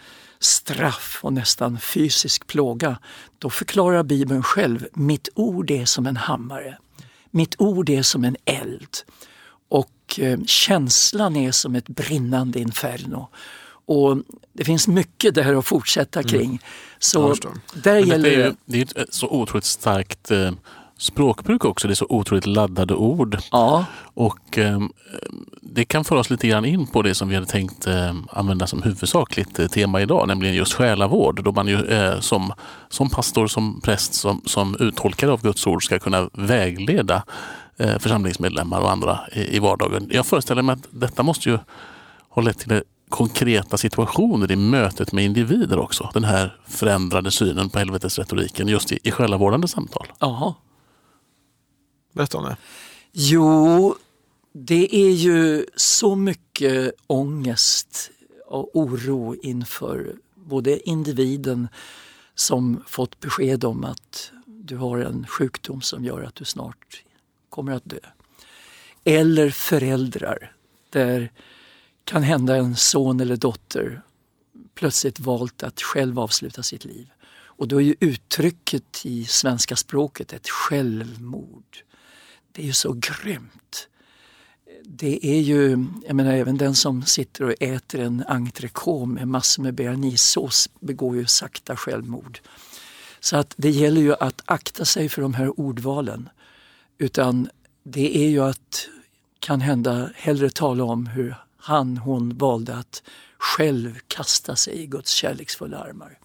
straff 0.45 1.19
och 1.21 1.33
nästan 1.33 1.79
fysisk 1.79 2.47
plåga, 2.47 2.97
då 3.39 3.49
förklarar 3.49 4.03
Bibeln 4.03 4.43
själv, 4.43 4.87
mitt 4.93 5.29
ord 5.35 5.71
är 5.71 5.85
som 5.85 6.07
en 6.07 6.17
hammare. 6.17 6.77
Mitt 7.31 7.55
ord 7.57 7.89
är 7.89 8.01
som 8.01 8.23
en 8.23 8.35
eld 8.45 8.97
och 9.69 10.19
eh, 10.19 10.39
känslan 10.45 11.35
är 11.35 11.51
som 11.51 11.75
ett 11.75 11.87
brinnande 11.87 12.59
inferno. 12.59 13.29
Och 13.87 14.17
det 14.53 14.63
finns 14.63 14.87
mycket 14.87 15.35
där 15.35 15.55
att 15.55 15.65
fortsätta 15.65 16.23
kring. 16.23 16.51
Jag 16.51 17.03
Så 17.03 17.35
där 17.73 17.97
gäller 17.97 18.29
det 18.29 18.35
är, 18.35 18.49
det... 18.49 18.55
det 18.65 18.97
är 18.97 19.03
ett 19.03 19.13
så 19.13 19.29
otroligt 19.29 19.65
starkt 19.65 20.31
eh, 20.31 20.51
språkbruk 20.97 21.65
också. 21.65 21.87
Det 21.87 21.93
är 21.93 21.95
så 21.95 22.05
otroligt 22.09 22.45
laddade 22.45 22.95
ord. 22.95 23.37
Ja, 23.51 23.85
Och 24.13 24.57
eh, 24.57 24.79
Det 25.61 25.85
kan 25.85 26.03
föra 26.03 26.19
oss 26.19 26.29
lite 26.29 26.47
grann 26.47 26.65
in 26.65 26.87
på 26.87 27.01
det 27.01 27.15
som 27.15 27.29
vi 27.29 27.35
hade 27.35 27.47
tänkt 27.47 27.87
eh, 27.87 28.13
använda 28.29 28.67
som 28.67 28.81
huvudsakligt 28.81 29.59
eh, 29.59 29.67
tema 29.67 30.01
idag, 30.01 30.27
nämligen 30.27 30.55
just 30.55 30.73
själavård. 30.73 31.43
Då 31.43 31.51
man 31.51 31.67
ju 31.67 31.85
eh, 31.85 32.19
som, 32.19 32.53
som 32.89 33.09
pastor, 33.09 33.47
som 33.47 33.81
präst, 33.81 34.13
som, 34.13 34.41
som 34.45 34.75
uttolkare 34.79 35.31
av 35.31 35.41
Guds 35.41 35.67
ord 35.67 35.85
ska 35.85 35.99
kunna 35.99 36.29
vägleda 36.33 37.23
eh, 37.77 37.97
församlingsmedlemmar 37.99 38.81
och 38.81 38.91
andra 38.91 39.19
i, 39.33 39.55
i 39.55 39.59
vardagen. 39.59 40.07
Jag 40.11 40.25
föreställer 40.25 40.61
mig 40.61 40.73
att 40.73 40.87
detta 40.89 41.23
måste 41.23 41.49
ju 41.49 41.59
ha 42.29 42.41
lett 42.41 42.59
till 42.59 42.81
konkreta 43.09 43.77
situationer 43.77 44.51
i 44.51 44.55
mötet 44.55 45.11
med 45.11 45.25
individer 45.25 45.79
också. 45.79 46.09
Den 46.13 46.23
här 46.23 46.55
förändrade 46.67 47.31
synen 47.31 47.69
på 47.69 47.79
helvetesretoriken 47.79 48.67
just 48.67 48.91
i, 48.91 48.99
i 49.03 49.11
själavårdande 49.11 49.67
samtal. 49.67 50.07
ja. 50.19 50.55
Berätta 52.15 52.37
om 52.37 52.43
det. 52.43 52.57
Jo, 53.11 53.95
det 54.53 54.95
är 54.95 55.11
ju 55.11 55.65
så 55.75 56.15
mycket 56.15 56.93
ångest 57.07 58.11
och 58.47 58.75
oro 58.75 59.35
inför 59.35 60.15
både 60.35 60.89
individen 60.89 61.67
som 62.35 62.83
fått 62.87 63.19
besked 63.19 63.63
om 63.63 63.83
att 63.83 64.31
du 64.45 64.77
har 64.77 64.97
en 64.97 65.27
sjukdom 65.27 65.81
som 65.81 66.05
gör 66.05 66.21
att 66.21 66.35
du 66.35 66.45
snart 66.45 67.03
kommer 67.49 67.71
att 67.71 67.85
dö. 67.85 67.99
Eller 69.03 69.49
föräldrar 69.49 70.55
där 70.89 71.31
kan 72.03 72.23
hända 72.23 72.55
en 72.55 72.75
son 72.75 73.19
eller 73.19 73.37
dotter 73.37 74.01
plötsligt 74.75 75.19
valt 75.19 75.63
att 75.63 75.81
själv 75.81 76.19
avsluta 76.19 76.63
sitt 76.63 76.85
liv. 76.85 77.09
Och 77.57 77.67
då 77.67 77.77
är 77.77 77.85
ju 77.85 77.95
uttrycket 77.99 79.05
i 79.05 79.25
svenska 79.25 79.75
språket 79.75 80.33
ett 80.33 80.49
självmord. 80.49 81.83
Det 82.55 82.61
är 82.61 82.65
ju 82.65 82.73
så 82.73 82.93
grymt. 82.93 83.87
Det 84.83 85.25
är 85.25 85.39
ju, 85.39 85.85
jag 86.07 86.15
menar 86.15 86.33
även 86.33 86.57
den 86.57 86.75
som 86.75 87.05
sitter 87.05 87.43
och 87.43 87.53
äter 87.59 87.99
en 87.99 88.23
entrecote 88.27 89.05
med 89.05 89.27
massor 89.27 89.63
med 89.63 89.73
bearnaisesås 89.73 90.69
begår 90.79 91.15
ju 91.15 91.25
sakta 91.25 91.75
självmord. 91.77 92.39
Så 93.19 93.37
att 93.37 93.53
det 93.57 93.69
gäller 93.69 94.01
ju 94.01 94.13
att 94.13 94.41
akta 94.45 94.85
sig 94.85 95.09
för 95.09 95.21
de 95.21 95.33
här 95.33 95.59
ordvalen. 95.59 96.29
Utan 96.97 97.49
det 97.83 98.17
är 98.17 98.29
ju 98.29 98.43
att, 98.43 98.87
kan 99.39 99.61
hända, 99.61 100.09
hellre 100.15 100.49
tala 100.49 100.83
om 100.83 101.07
hur 101.07 101.35
han, 101.57 101.97
hon 101.97 102.37
valde 102.37 102.75
att 102.75 103.03
själv 103.37 103.99
kasta 104.07 104.55
sig 104.55 104.73
i 104.73 104.85
Guds 104.85 105.11
kärleksfulla 105.11 105.77
armar. 105.77 106.19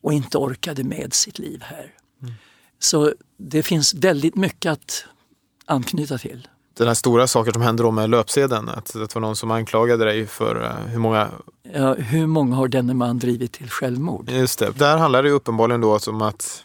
Och 0.00 0.12
inte 0.12 0.38
orkade 0.38 0.84
med 0.84 1.14
sitt 1.14 1.38
liv 1.38 1.62
här. 1.62 1.94
Mm. 2.22 2.34
Så 2.84 3.12
det 3.36 3.62
finns 3.62 3.94
väldigt 3.94 4.36
mycket 4.36 4.72
att 4.72 5.04
anknyta 5.66 6.18
till. 6.18 6.48
Den 6.76 6.86
här 6.86 6.94
stora 6.94 7.26
saker 7.26 7.52
som 7.52 7.62
hände 7.62 7.82
då 7.82 7.90
med 7.90 8.10
löpsedeln, 8.10 8.68
att 8.68 8.92
det 8.92 9.14
var 9.14 9.20
någon 9.20 9.36
som 9.36 9.50
anklagade 9.50 10.04
dig 10.04 10.26
för 10.26 10.64
eh, 10.64 10.90
hur 10.92 10.98
många... 10.98 11.30
Ja, 11.72 11.94
hur 11.94 12.26
många 12.26 12.56
har 12.56 12.68
denne 12.68 12.94
man 12.94 13.18
drivit 13.18 13.52
till 13.52 13.70
självmord? 13.70 14.30
Just 14.30 14.58
det. 14.58 14.78
Där 14.78 14.96
handlar 14.96 15.22
det 15.22 15.28
ju 15.28 15.34
uppenbarligen 15.34 15.80
då 15.80 15.98
om 16.06 16.22
att, 16.22 16.64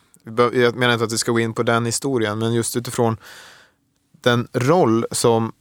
jag 0.54 0.76
menar 0.76 0.94
inte 0.94 1.06
att 1.06 1.14
vi 1.14 1.18
ska 1.18 1.32
gå 1.32 1.40
in 1.40 1.54
på 1.54 1.64
den 1.64 1.86
historien, 1.86 2.40
men 2.40 2.54
just 2.54 2.78
utifrån 2.78 3.18
den 4.22 4.48
roll 4.54 5.06
som 5.12 5.52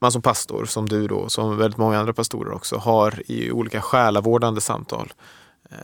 man 0.00 0.12
som 0.12 0.22
pastor, 0.22 0.64
som 0.64 0.88
du 0.88 1.06
då, 1.06 1.28
som 1.28 1.56
väldigt 1.56 1.78
många 1.78 1.98
andra 1.98 2.12
pastorer 2.12 2.52
också, 2.52 2.76
har 2.76 3.22
i 3.26 3.52
olika 3.52 3.80
själavårdande 3.80 4.60
samtal. 4.60 5.12
Eh, 5.70 5.76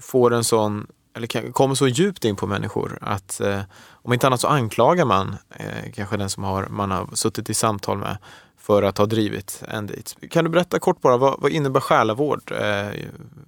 får 0.00 0.32
en 0.32 0.44
sån, 0.44 0.86
eller 1.14 1.52
kommer 1.52 1.74
så 1.74 1.88
djupt 1.88 2.24
in 2.24 2.36
på 2.36 2.46
människor 2.46 2.98
att 3.00 3.40
eh, 3.40 3.60
om 3.90 4.12
inte 4.12 4.26
annat 4.26 4.40
så 4.40 4.48
anklagar 4.48 5.04
man 5.04 5.36
eh, 5.50 5.92
kanske 5.94 6.16
den 6.16 6.30
som 6.30 6.44
har, 6.44 6.66
man 6.66 6.90
har 6.90 7.08
suttit 7.12 7.50
i 7.50 7.54
samtal 7.54 7.98
med 7.98 8.16
för 8.58 8.82
att 8.82 8.98
ha 8.98 9.06
drivit 9.06 9.62
en 9.68 9.86
dit. 9.86 10.16
Kan 10.30 10.44
du 10.44 10.50
berätta 10.50 10.78
kort 10.78 11.00
bara, 11.00 11.16
vad, 11.16 11.40
vad 11.40 11.50
innebär 11.50 11.80
själavård 11.80 12.52
eh, 12.52 12.88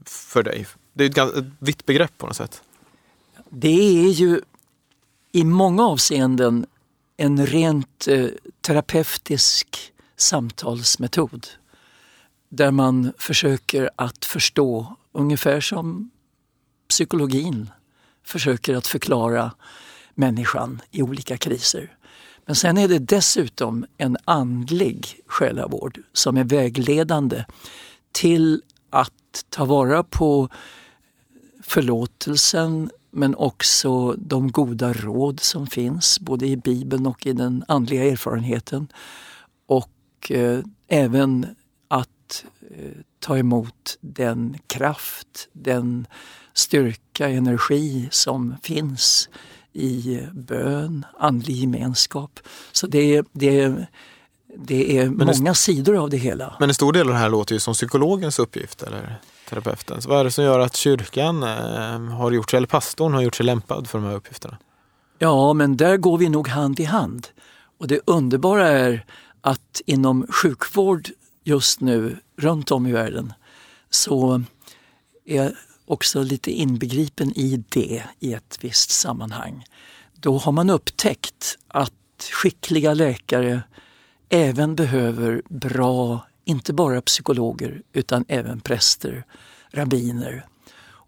för 0.04 0.42
dig? 0.42 0.66
Det 0.92 1.04
är 1.04 1.08
ett, 1.08 1.14
ganska, 1.14 1.38
ett 1.38 1.44
vitt 1.58 1.86
begrepp 1.86 2.18
på 2.18 2.26
något 2.26 2.36
sätt. 2.36 2.62
Det 3.48 4.04
är 4.06 4.10
ju 4.10 4.40
i 5.32 5.44
många 5.44 5.86
avseenden 5.86 6.66
en 7.16 7.46
rent 7.46 8.08
eh, 8.08 8.26
terapeutisk 8.60 9.92
samtalsmetod. 10.16 11.46
Där 12.48 12.70
man 12.70 13.12
försöker 13.18 13.90
att 13.96 14.24
förstå, 14.24 14.96
ungefär 15.12 15.60
som 15.60 16.10
psykologin 16.94 17.70
försöker 18.24 18.74
att 18.74 18.86
förklara 18.86 19.52
människan 20.14 20.80
i 20.90 21.02
olika 21.02 21.36
kriser. 21.36 21.96
Men 22.46 22.56
sen 22.56 22.78
är 22.78 22.88
det 22.88 22.98
dessutom 22.98 23.86
en 23.98 24.16
andlig 24.24 25.20
själavård 25.26 26.00
som 26.12 26.36
är 26.36 26.44
vägledande 26.44 27.44
till 28.12 28.62
att 28.90 29.44
ta 29.48 29.64
vara 29.64 30.02
på 30.02 30.48
förlåtelsen 31.62 32.90
men 33.10 33.34
också 33.34 34.12
de 34.12 34.50
goda 34.52 34.92
råd 34.92 35.40
som 35.40 35.66
finns 35.66 36.20
både 36.20 36.46
i 36.46 36.56
Bibeln 36.56 37.06
och 37.06 37.26
i 37.26 37.32
den 37.32 37.64
andliga 37.68 38.04
erfarenheten. 38.04 38.88
Och 39.66 40.30
eh, 40.30 40.60
även 40.88 41.46
att 41.88 42.44
eh, 42.70 42.92
ta 43.18 43.38
emot 43.38 43.98
den 44.00 44.56
kraft, 44.66 45.48
den 45.52 46.06
styrka, 46.54 47.28
energi 47.28 48.08
som 48.10 48.54
finns 48.62 49.28
i 49.72 50.20
bön, 50.32 51.06
andlig 51.18 51.56
gemenskap. 51.56 52.40
Så 52.72 52.86
det 52.86 53.16
är, 53.16 53.24
det 53.32 53.74
det 54.56 54.98
är 54.98 55.10
Men 55.10 55.26
det- 55.26 55.38
många 55.38 55.54
sidor 55.54 55.96
av 55.96 56.10
det 56.10 56.16
hela. 56.16 56.56
Men 56.60 56.68
en 56.70 56.74
stor 56.74 56.92
del 56.92 57.06
av 57.06 57.12
det 57.12 57.18
här 57.18 57.28
låter 57.28 57.54
ju 57.54 57.58
som 57.60 57.74
psykologens 57.74 58.38
uppgift 58.38 58.82
eller 58.82 59.16
terapeutens. 59.48 60.06
Vad 60.06 60.20
är 60.20 60.24
det 60.24 60.30
som 60.30 60.44
gör 60.44 60.58
att 60.60 60.76
kyrkan 60.76 61.42
eh, 61.42 62.00
har 62.16 62.30
gjort 62.32 62.50
sig, 62.50 62.56
eller 62.56 62.66
pastorn 62.66 63.14
har 63.14 63.22
gjort 63.22 63.34
sig 63.34 63.46
lämpad 63.46 63.86
för 63.88 63.98
de 63.98 64.04
här 64.06 64.14
uppgifterna? 64.14 64.58
Ja, 65.18 65.52
men 65.52 65.76
där 65.76 65.96
går 65.96 66.18
vi 66.18 66.28
nog 66.28 66.48
hand 66.48 66.80
i 66.80 66.84
hand. 66.84 67.26
Och 67.78 67.86
det 67.88 68.00
underbara 68.06 68.68
är 68.68 69.04
att 69.40 69.80
inom 69.86 70.26
sjukvård 70.30 71.08
just 71.44 71.80
nu 71.80 72.16
runt 72.38 72.70
om 72.70 72.86
i 72.86 72.92
världen 72.92 73.32
så 73.90 74.42
är 75.26 75.54
också 75.86 76.22
lite 76.22 76.50
inbegripen 76.50 77.38
i 77.38 77.64
det 77.68 78.02
i 78.20 78.32
ett 78.32 78.58
visst 78.60 78.90
sammanhang. 78.90 79.64
Då 80.14 80.38
har 80.38 80.52
man 80.52 80.70
upptäckt 80.70 81.58
att 81.68 81.92
skickliga 82.32 82.94
läkare 82.94 83.62
även 84.28 84.74
behöver 84.74 85.42
bra, 85.48 86.26
inte 86.44 86.72
bara 86.72 87.02
psykologer 87.02 87.82
utan 87.92 88.24
även 88.28 88.60
präster, 88.60 89.24
rabbiner. 89.72 90.46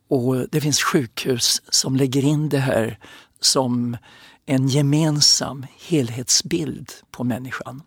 Och 0.09 0.49
det 0.51 0.61
finns 0.61 0.83
sjukhus 0.83 1.63
som 1.69 1.97
lägger 1.97 2.25
in 2.25 2.49
det 2.49 2.59
här 2.59 2.99
som 3.41 3.97
en 4.47 4.69
gemensam 4.69 5.67
helhetsbild 5.89 6.93
på 7.11 7.25
människan. 7.25 7.83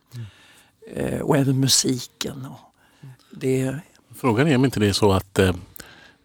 Eh, 0.93 1.19
och 1.19 1.37
även 1.37 1.59
musiken. 1.59 2.45
Och 2.45 2.75
det, 3.31 3.75
Frågan 4.15 4.47
är 4.47 4.55
om 4.55 4.65
inte 4.65 4.79
det 4.79 4.87
är 4.87 4.93
så 4.93 5.11
att 5.11 5.39
eh, 5.39 5.53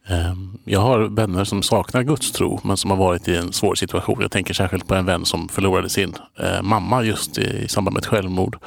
Ehm, 0.09 0.59
jag 0.65 0.81
har 0.81 0.99
vänner 0.99 1.45
som 1.45 1.63
saknar 1.63 2.03
gudstro 2.03 2.61
men 2.65 2.77
som 2.77 2.91
har 2.91 2.99
varit 2.99 3.29
i 3.29 3.37
en 3.37 3.53
svår 3.53 3.75
situation. 3.75 4.19
Jag 4.21 4.31
tänker 4.31 4.55
särskilt 4.55 4.87
på 4.89 4.95
en 4.95 5.07
vän 5.07 5.25
som 5.25 5.49
förlorade 5.49 5.89
sin 5.89 6.15
eh, 6.39 6.63
mamma 6.63 7.03
just 7.03 7.39
i, 7.39 7.69
samband 7.69 7.95
med 7.95 8.01
ett 8.01 8.07
självmord. 8.07 8.59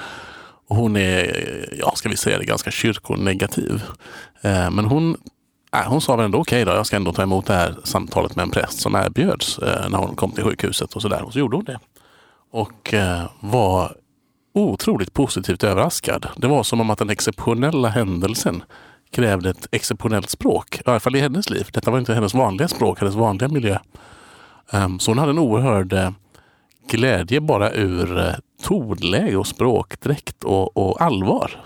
Och 0.68 0.76
hon 0.76 0.96
är, 0.96 1.76
ja 1.80 1.92
ska 1.96 2.10
vi 2.10 2.18
säga 2.18 2.38
det, 2.38 2.46
ganska 2.46 2.72
kyrkonegativ. 2.72 3.84
Ehm, 4.42 4.76
men 4.76 4.86
hon, 4.86 5.18
äh, 5.76 5.90
hon 5.90 6.02
sa 6.02 6.16
väl 6.16 6.26
ändå 6.26 6.38
okej 6.38 6.66
då, 6.66 6.72
jag 6.72 6.86
ska 6.86 6.96
ändå 6.96 7.14
ta 7.14 7.24
emot 7.24 7.46
det 7.46 7.54
här 7.54 7.76
samtalet 7.84 8.36
med 8.36 8.44
en 8.44 8.52
präst 8.52 8.80
som 8.80 8.96
erbjöds 8.96 9.60
eh, 9.60 9.90
när 9.90 9.98
hon 9.98 10.16
kom 10.16 10.32
till 10.32 10.44
sjukhuset 10.44 10.94
och 10.94 11.02
sådär. 11.02 11.24
Och 11.24 11.34
så 11.34 11.40
gjorde 11.40 11.56
hon 11.56 11.66
det. 11.66 11.80
Och 12.52 12.94
eh, 12.94 13.24
var 13.40 13.96
otroligt 14.54 15.14
positivt 15.14 15.64
överraskad. 15.64 16.28
Det 16.38 16.48
var 16.48 16.64
som 16.64 16.82
om 16.82 16.90
att 16.90 17.00
den 17.00 17.10
exceptionella 17.10 17.90
händelsen 17.90 18.64
krävde 19.12 19.50
ett 19.50 19.68
exceptionellt 19.72 20.30
språk. 20.30 20.76
I 20.80 20.82
alla 20.86 21.00
fall 21.00 21.16
i 21.16 21.20
hennes 21.20 21.50
liv. 21.50 21.68
Detta 21.74 21.92
var 21.92 22.00
inte 22.00 22.14
hennes 22.14 22.34
vanliga 22.34 22.68
språk, 22.68 23.00
hennes 23.00 23.16
vanliga 23.16 23.48
miljö. 23.50 23.78
Ehm, 24.72 25.00
Så 25.00 25.12
hon 25.12 25.18
hade 25.18 25.30
en 25.32 25.40
oerhörd 25.40 25.94
eh, 25.94 26.10
glädje 26.90 27.42
bara 27.42 27.72
ur 27.74 28.18
eh, 28.20 28.34
tonläge 28.64 29.38
och 29.38 29.48
språkdräkt 29.48 30.44
och, 30.44 30.78
och 30.78 31.02
allvar. 31.02 31.64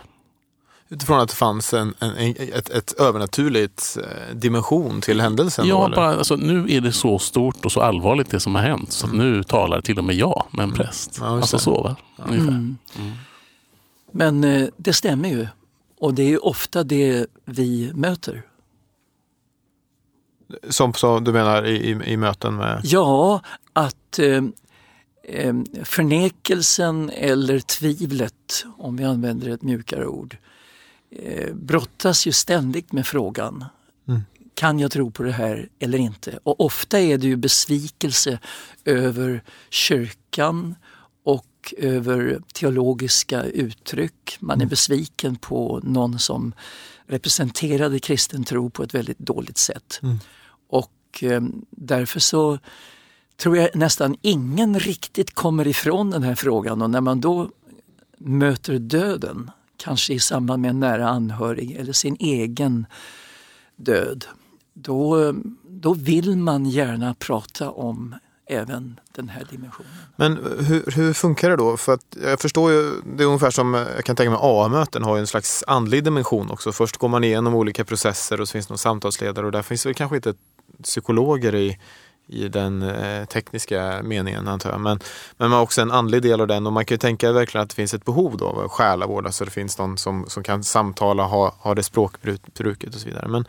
Utifrån 0.89 1.19
att 1.19 1.29
det 1.29 1.35
fanns 1.35 1.73
en, 1.73 1.93
en, 1.99 2.15
en, 2.15 2.35
ett, 2.53 2.69
ett 2.69 2.93
övernaturligt 2.99 3.97
eh, 4.03 4.35
dimension 4.35 5.01
till 5.01 5.21
händelsen? 5.21 5.65
då, 5.65 5.69
Ja, 5.69 5.85
eller? 5.85 5.95
bara, 5.95 6.15
alltså, 6.15 6.35
nu 6.35 6.65
är 6.69 6.81
det 6.81 6.91
så 6.91 7.19
stort 7.19 7.65
och 7.65 7.71
så 7.71 7.81
allvarligt 7.81 8.29
det 8.29 8.39
som 8.39 8.55
har 8.55 8.61
hänt. 8.61 8.91
Så 8.91 9.07
att 9.07 9.13
nu 9.13 9.43
talar 9.43 9.81
till 9.81 9.97
och 9.97 10.03
med 10.03 10.15
jag 10.15 10.45
med 10.51 10.63
en 10.63 10.73
präst. 10.73 11.17
Ja, 11.21 11.35
just 11.35 11.53
alltså 11.53 11.59
så 11.59 11.81
va? 11.83 11.95
Ungefär. 12.27 12.47
Mm. 12.47 12.77
Men 14.11 14.43
eh, 14.43 14.67
det 14.77 14.93
stämmer 14.93 15.29
ju. 15.29 15.47
Och 16.01 16.13
det 16.13 16.23
är 16.23 16.45
ofta 16.45 16.83
det 16.83 17.27
vi 17.45 17.91
möter. 17.93 18.41
Som, 20.69 20.93
som 20.93 21.23
du 21.23 21.31
menar 21.31 21.65
i, 21.65 21.75
i, 21.75 22.11
i 22.13 22.17
möten 22.17 22.55
med? 22.55 22.81
Ja, 22.83 23.41
att 23.73 24.19
eh, 24.19 24.43
eh, 25.23 25.55
förnekelsen 25.83 27.09
eller 27.09 27.59
tvivlet, 27.59 28.65
om 28.77 28.97
vi 28.97 29.03
använder 29.03 29.49
ett 29.49 29.61
mjukare 29.61 30.07
ord, 30.07 30.37
eh, 31.11 31.53
brottas 31.53 32.27
ju 32.27 32.31
ständigt 32.31 32.91
med 32.91 33.07
frågan. 33.07 33.65
Mm. 34.07 34.21
Kan 34.53 34.79
jag 34.79 34.91
tro 34.91 35.11
på 35.11 35.23
det 35.23 35.31
här 35.31 35.69
eller 35.79 35.97
inte? 35.97 36.39
Och 36.43 36.61
ofta 36.61 36.99
är 36.99 37.17
det 37.17 37.27
ju 37.27 37.35
besvikelse 37.35 38.39
över 38.85 39.43
kyrkan 39.69 40.75
och 41.61 41.73
över 41.77 42.41
teologiska 42.53 43.43
uttryck. 43.43 44.37
Man 44.39 44.57
är 44.57 44.61
Mm. 44.61 44.69
besviken 44.69 45.35
på 45.35 45.79
någon 45.83 46.19
som 46.19 46.53
representerade 47.05 47.99
kristen 47.99 48.43
tro 48.43 48.69
på 48.69 48.83
ett 48.83 48.93
väldigt 48.93 49.19
dåligt 49.19 49.57
sätt. 49.57 49.99
Mm. 50.03 50.19
Och 50.69 51.23
eh, 51.23 51.41
därför 51.69 52.19
så 52.19 52.59
tror 53.37 53.57
jag 53.57 53.75
nästan 53.75 54.15
ingen 54.21 54.79
riktigt 54.79 55.35
kommer 55.35 55.67
ifrån 55.67 56.11
den 56.11 56.23
här 56.23 56.35
frågan 56.35 56.81
och 56.81 56.89
när 56.89 57.01
man 57.01 57.21
då 57.21 57.49
möter 58.17 58.79
döden, 58.79 59.51
kanske 59.77 60.13
i 60.13 60.19
samband 60.19 60.61
med 60.61 60.69
en 60.69 60.79
nära 60.79 61.09
anhörig 61.09 61.71
eller 61.71 61.93
sin 61.93 62.15
egen 62.19 62.85
död, 63.75 64.25
då, 64.73 65.33
då 65.67 65.93
vill 65.93 66.37
man 66.37 66.65
gärna 66.65 67.13
prata 67.13 67.69
om 67.69 68.15
även 68.51 68.99
den 69.11 69.29
här 69.29 69.43
dimensionen. 69.51 69.91
Men 70.15 70.37
eh, 70.37 70.65
hur, 70.65 70.91
hur 70.95 71.13
funkar 71.13 71.49
det 71.49 71.55
då? 71.55 71.77
För 71.77 71.93
att 71.93 72.17
jag 72.23 72.39
förstår 72.39 72.71
ju, 72.71 72.91
det 73.05 73.23
är 73.23 73.27
ungefär 73.27 73.51
som 73.51 73.75
eh, 73.75 73.81
jag 73.95 74.05
kan 74.05 74.15
tänka 74.15 74.29
mig 74.29 74.39
AA-möten 74.41 75.03
har 75.03 75.15
ju 75.15 75.19
en 75.19 75.27
slags 75.27 75.63
andlig 75.67 76.03
dimension 76.03 76.51
också. 76.51 76.71
Först 76.71 76.97
går 76.97 77.07
man 77.07 77.23
igenom 77.23 77.55
olika 77.55 77.85
processer 77.85 78.41
och 78.41 78.47
så 78.47 78.51
finns 78.51 78.67
det 78.67 78.71
någon 78.71 78.77
samtalsledare 78.77 79.45
och 79.45 79.51
där 79.51 79.61
finns 79.61 79.85
väl 79.85 79.93
kanske 79.93 80.15
inte 80.15 80.33
psykologer 80.83 81.55
i, 81.55 81.79
i 82.27 82.47
den 82.47 82.81
eh, 82.81 83.25
tekniska 83.25 84.01
meningen 84.03 84.47
antar 84.47 84.69
jag. 84.69 84.79
Men, 84.79 84.99
men 85.37 85.49
man 85.49 85.57
har 85.57 85.63
också 85.63 85.81
en 85.81 85.91
andlig 85.91 86.21
del 86.21 86.41
av 86.41 86.47
den 86.47 86.67
och 86.67 86.73
man 86.73 86.85
kan 86.85 86.95
ju 86.95 86.99
tänka 86.99 87.31
verkligen 87.31 87.63
att 87.63 87.69
det 87.69 87.75
finns 87.75 87.93
ett 87.93 88.05
behov 88.05 88.37
då 88.37 88.47
av 88.47 88.69
själavård. 88.69 89.25
Alltså 89.25 89.45
det 89.45 89.51
finns 89.51 89.77
någon 89.77 89.97
som, 89.97 90.25
som 90.27 90.43
kan 90.43 90.63
samtala, 90.63 91.23
ha, 91.23 91.55
ha 91.59 91.75
det 91.75 91.83
språkbruket 91.83 92.95
och 92.95 93.01
så 93.01 93.07
vidare. 93.07 93.27
Men 93.27 93.45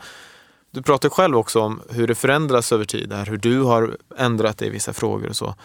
du 0.73 0.81
pratar 0.81 1.09
själv 1.09 1.37
också 1.37 1.59
om 1.61 1.81
hur 1.89 2.07
det 2.07 2.15
förändras 2.15 2.71
över 2.71 2.85
tid, 2.85 3.13
här, 3.13 3.25
hur 3.25 3.37
du 3.37 3.61
har 3.61 3.97
ändrat 4.17 4.57
dig 4.57 4.67
i 4.67 4.71
vissa 4.71 4.93
frågor 4.93 5.29
och 5.29 5.35
så. 5.35 5.55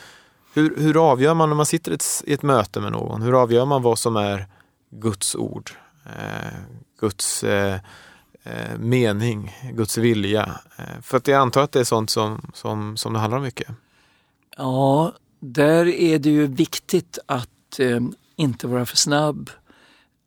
Hur, 0.55 0.77
hur 0.77 1.11
avgör 1.11 1.35
man 1.35 1.49
när 1.49 1.57
man 1.57 1.67
sitter 1.67 1.93
i 1.93 1.95
ett, 1.95 2.23
i 2.25 2.33
ett 2.33 2.43
möte 2.43 2.81
med 2.81 2.93
någon? 2.93 3.23
Hur 3.23 3.43
avgör 3.43 3.65
man 3.65 3.83
vad 3.83 3.99
som 3.99 4.17
är 4.17 4.47
Guds 4.91 5.37
ord? 5.37 5.71
Eh, 6.07 6.59
Guds 7.01 7.45
eh, 7.45 7.81
eh, 8.43 8.79
mening, 8.79 9.57
Guds 9.73 9.99
vilja? 9.99 10.61
Eh, 10.77 11.01
för 11.03 11.17
att 11.17 11.29
jag 11.29 11.41
antar 11.41 11.63
att 11.63 11.73
det 11.73 11.81
är 11.81 11.85
sånt 11.85 12.11
som, 12.11 12.51
som, 12.55 12.97
som 12.97 13.13
det 13.13 13.19
handlar 13.19 13.39
om 13.39 13.45
mycket. 13.45 13.69
Ja, 14.57 15.13
där 15.41 15.87
är 15.87 16.19
det 16.19 16.31
ju 16.31 16.47
viktigt 16.47 17.19
att 17.27 17.79
eh, 17.79 18.01
inte 18.37 18.67
vara 18.67 18.87
för 18.87 18.97
snabb. 18.97 19.51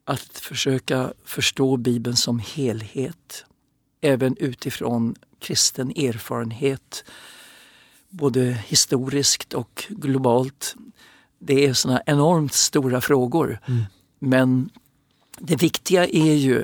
Att 0.06 0.38
försöka 0.38 1.14
förstå 1.26 1.78
Bibeln 1.78 2.16
som 2.16 2.40
helhet. 2.40 3.46
Även 4.01 4.38
utifrån 4.38 5.15
kristen 5.39 5.91
erfarenhet. 5.91 7.03
Både 8.10 8.41
historiskt 8.41 9.53
och 9.53 9.86
globalt. 9.89 10.75
Det 11.39 11.65
är 11.65 11.74
såna 11.74 12.01
enormt 12.05 12.53
stora 12.53 13.01
frågor. 13.01 13.60
Mm. 13.65 13.84
Men 14.20 14.70
det 15.39 15.55
viktiga 15.55 16.08
är 16.08 16.34
ju 16.34 16.63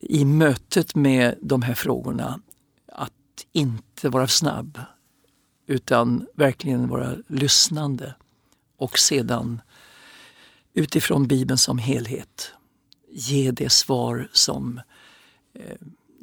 i 0.00 0.24
mötet 0.24 0.94
med 0.94 1.38
de 1.42 1.62
här 1.62 1.74
frågorna 1.74 2.40
att 2.86 3.12
inte 3.52 4.08
vara 4.08 4.28
snabb 4.28 4.80
utan 5.66 6.26
verkligen 6.34 6.88
vara 6.88 7.16
lyssnande 7.28 8.14
och 8.76 8.98
sedan 8.98 9.60
utifrån 10.74 11.26
Bibeln 11.26 11.58
som 11.58 11.78
helhet 11.78 12.52
ge 13.10 13.50
det 13.50 13.72
svar 13.72 14.28
som 14.32 14.80
eh, 15.54 15.76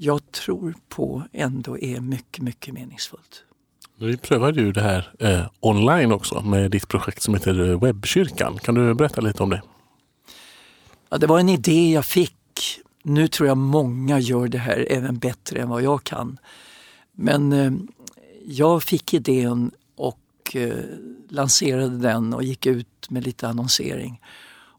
jag 0.03 0.31
tror 0.31 0.73
på 0.89 1.23
ändå 1.31 1.77
är 1.77 1.99
mycket, 1.99 2.43
mycket 2.43 2.73
meningsfullt. 2.73 3.43
Vi 3.99 4.17
prövade 4.17 4.61
ju 4.61 4.71
det 4.71 4.81
här 4.81 5.13
eh, 5.19 5.45
online 5.59 6.11
också 6.11 6.41
med 6.41 6.71
ditt 6.71 6.87
projekt 6.87 7.21
som 7.21 7.33
heter 7.33 7.69
eh, 7.69 7.79
Webbkyrkan. 7.79 8.57
Kan 8.57 8.75
du 8.75 8.93
berätta 8.93 9.21
lite 9.21 9.43
om 9.43 9.49
det? 9.49 9.61
Ja, 11.09 11.17
det 11.17 11.27
var 11.27 11.39
en 11.39 11.49
idé 11.49 11.91
jag 11.91 12.05
fick. 12.05 12.79
Nu 13.03 13.27
tror 13.27 13.47
jag 13.47 13.57
många 13.57 14.19
gör 14.19 14.47
det 14.47 14.57
här 14.57 14.87
även 14.89 15.19
bättre 15.19 15.61
än 15.61 15.69
vad 15.69 15.81
jag 15.81 16.03
kan. 16.03 16.37
Men 17.11 17.53
eh, 17.53 17.71
jag 18.45 18.83
fick 18.83 19.13
idén 19.13 19.71
och 19.95 20.55
eh, 20.55 20.73
lanserade 21.29 21.97
den 21.97 22.33
och 22.33 22.43
gick 22.43 22.65
ut 22.65 23.09
med 23.09 23.23
lite 23.23 23.47
annonsering 23.47 24.21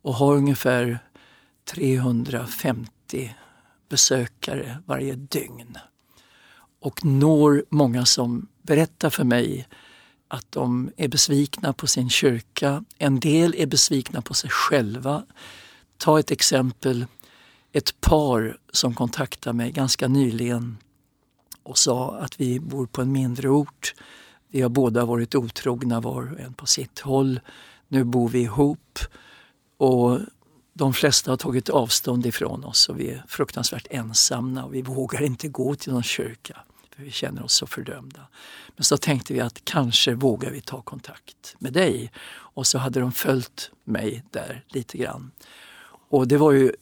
och 0.03 0.15
har 0.15 0.35
ungefär 0.35 0.99
350 1.65 3.35
besökare 3.93 4.79
varje 4.87 5.15
dygn. 5.15 5.79
Och 6.81 7.05
når 7.05 7.65
många 7.69 8.05
som 8.07 8.49
berättar 8.63 9.11
för 9.11 9.25
mig 9.25 9.69
att 10.29 10.47
de 10.53 10.91
är 10.97 11.09
besvikna 11.09 11.73
på 11.73 11.87
sin 11.87 12.11
kyrka. 12.11 12.85
En 12.99 13.21
del 13.21 13.55
är 13.59 13.67
besvikna 13.67 14.23
på 14.23 14.35
sig 14.35 14.51
själva. 14.51 15.25
Ta 15.97 16.19
ett 16.19 16.31
exempel, 16.31 17.07
ett 17.73 18.01
par 18.01 18.59
som 18.73 18.95
kontaktade 18.95 19.57
mig 19.57 19.73
ganska 19.73 20.09
nyligen 20.09 20.77
och 21.63 21.79
sa 21.79 22.17
att 22.17 22.41
vi 22.41 22.61
bor 22.61 22.87
på 22.87 23.03
en 23.03 23.13
mindre 23.13 23.49
ort. 23.49 23.95
Vi 24.49 24.61
har 24.61 24.69
båda 24.69 25.05
varit 25.05 25.35
otrogna 25.35 26.01
var 26.01 26.33
och 26.33 26.41
en 26.41 26.55
på 26.55 26.67
sitt 26.67 26.99
håll. 26.99 27.41
Nu 27.89 28.05
bor 28.05 28.29
vi 28.29 28.41
ihop 28.41 28.99
och 29.77 30.19
de 30.73 30.95
flesta 30.95 31.31
har 31.31 31.37
tagit 31.37 31.69
avstånd 31.69 32.27
ifrån 32.27 32.65
oss 32.65 32.89
och 32.89 33.01
vi 33.01 33.11
är 33.11 33.25
fruktansvärt 33.29 33.87
ensamma 33.91 34.65
och 34.65 34.75
vi 34.75 34.83
vågar 34.83 35.23
inte 35.23 35.49
gå 35.49 35.75
till 35.75 35.93
någon 35.93 36.03
kyrka 36.03 36.59
för 36.97 37.03
vi 37.03 37.11
känner 37.11 37.45
oss 37.45 37.53
så 37.53 37.67
fördömda. 37.67 38.21
Men 38.77 38.85
så 38.85 38.97
tänkte 38.97 39.35
vi 39.35 39.41
att 39.41 39.65
kanske 39.65 40.15
vågar 40.15 40.51
vi 40.51 40.61
ta 40.61 40.83
kontakt 40.83 41.57
med 41.59 41.73
dig. 41.73 42.13
Och 42.29 42.67
så 42.67 42.79
hade 42.79 43.01
de 43.01 43.13
följt 43.13 43.71
mig 43.85 44.25
där 44.31 44.65
lite 44.69 44.99
grann. 44.99 45.31
Och 46.09 46.29
det 46.29 46.37
var 46.37 46.53
ju 46.53 46.73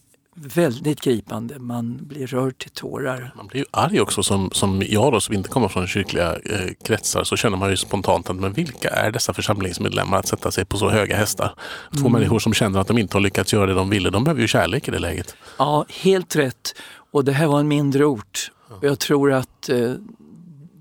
väldigt 0.42 1.00
gripande. 1.00 1.58
Man 1.58 1.98
blir 2.02 2.26
rörd 2.26 2.58
till 2.58 2.70
tårar. 2.70 3.32
Man 3.36 3.46
blir 3.46 3.60
ju 3.60 3.66
arg 3.70 4.00
också 4.00 4.22
som, 4.22 4.50
som 4.50 4.82
jag 4.88 5.12
då 5.12 5.20
som 5.20 5.34
inte 5.34 5.48
kommer 5.48 5.68
från 5.68 5.86
kyrkliga 5.86 6.32
eh, 6.34 6.70
kretsar 6.84 7.24
så 7.24 7.36
känner 7.36 7.56
man 7.56 7.70
ju 7.70 7.76
spontant 7.76 8.30
att 8.30 8.36
men 8.36 8.52
vilka 8.52 8.88
är 8.88 9.10
dessa 9.10 9.32
församlingsmedlemmar 9.32 10.18
att 10.18 10.28
sätta 10.28 10.50
sig 10.50 10.64
på 10.64 10.78
så 10.78 10.88
höga 10.90 11.16
hästar? 11.16 11.54
Två 11.98 12.08
människor 12.08 12.38
som 12.38 12.54
känner 12.54 12.80
att 12.80 12.86
de 12.86 12.98
inte 12.98 13.16
har 13.16 13.20
lyckats 13.22 13.52
göra 13.52 13.66
det 13.66 13.74
de 13.74 13.90
ville, 13.90 14.10
de 14.10 14.24
behöver 14.24 14.40
ju 14.40 14.48
kärlek 14.48 14.88
i 14.88 14.90
det 14.90 14.98
läget. 14.98 15.36
Ja, 15.58 15.84
helt 15.88 16.36
rätt. 16.36 16.74
Och 17.12 17.24
det 17.24 17.32
här 17.32 17.46
var 17.46 17.60
en 17.60 17.68
mindre 17.68 18.04
ort. 18.04 18.50
Och 18.68 18.84
jag 18.84 18.98
tror 18.98 19.32
att 19.32 19.68
eh, 19.68 19.94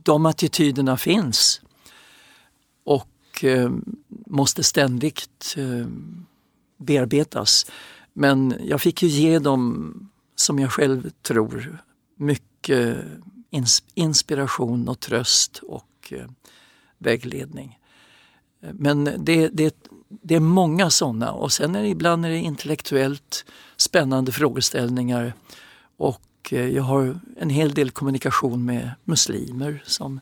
de 0.04 0.26
attityderna 0.26 0.98
finns 0.98 1.62
och 2.86 3.44
eh, 3.44 3.70
måste 4.26 4.64
ständigt 4.64 5.56
eh, 5.58 5.88
bearbetas. 6.78 7.66
Men 8.20 8.56
jag 8.64 8.82
fick 8.82 9.04
ju 9.04 9.10
ge 9.10 9.40
dem, 9.40 9.94
som 10.36 10.60
jag 10.60 10.72
själv 10.72 11.10
tror, 11.22 11.84
mycket 12.16 12.98
inspiration 13.94 14.90
och 14.90 15.00
tröst 15.00 15.62
och 15.64 16.12
eh, 16.12 16.26
vägledning. 16.98 17.80
Men 18.60 19.04
det, 19.18 19.48
det, 19.48 19.76
det 20.10 20.36
är 20.36 20.40
många 20.40 20.90
sådana. 20.90 21.32
Och 21.32 21.52
sen 21.52 21.76
är 21.76 21.82
det 21.82 21.88
ibland 21.88 22.26
är 22.26 22.30
det 22.30 22.38
intellektuellt 22.38 23.46
spännande 23.78 24.32
frågeställningar. 24.32 25.34
Och 25.98 26.50
eh, 26.52 26.68
jag 26.68 26.84
har 26.84 27.20
en 27.38 27.50
hel 27.50 27.74
del 27.74 27.92
kommunikation 27.92 28.66
med 28.66 28.92
muslimer 29.04 29.84
som 29.86 30.20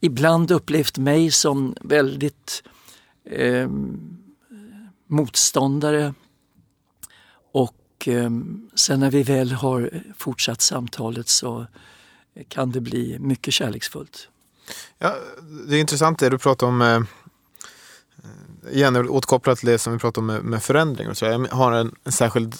ibland 0.00 0.50
upplevt 0.50 0.98
mig 0.98 1.30
som 1.30 1.74
väldigt 1.80 2.62
eh, 3.24 3.68
motståndare 5.06 6.14
och 8.02 8.08
ehm, 8.08 8.68
sen 8.74 9.00
när 9.00 9.10
vi 9.10 9.22
väl 9.22 9.52
har 9.52 9.90
fortsatt 10.18 10.60
samtalet 10.60 11.28
så 11.28 11.66
kan 12.48 12.70
det 12.70 12.80
bli 12.80 13.18
mycket 13.18 13.54
kärleksfullt. 13.54 14.28
Ja, 14.98 15.14
det 15.68 15.76
är 15.76 15.80
intressant 15.80 16.18
det 16.18 16.28
du 16.28 16.38
pratar 16.38 16.66
om. 16.66 16.82
Eh, 16.82 17.00
igen, 18.72 19.08
återkopplat 19.08 19.58
till 19.58 19.68
det 19.68 19.78
som 19.78 19.92
vi 19.92 19.98
pratade 19.98 20.20
om 20.20 20.26
med, 20.26 20.44
med 20.44 20.62
förändring. 20.62 21.08
Och 21.08 21.16
så. 21.16 21.24
Jag 21.24 21.38
har 21.38 21.72
en, 21.72 21.94
en 22.04 22.12
särskild 22.12 22.56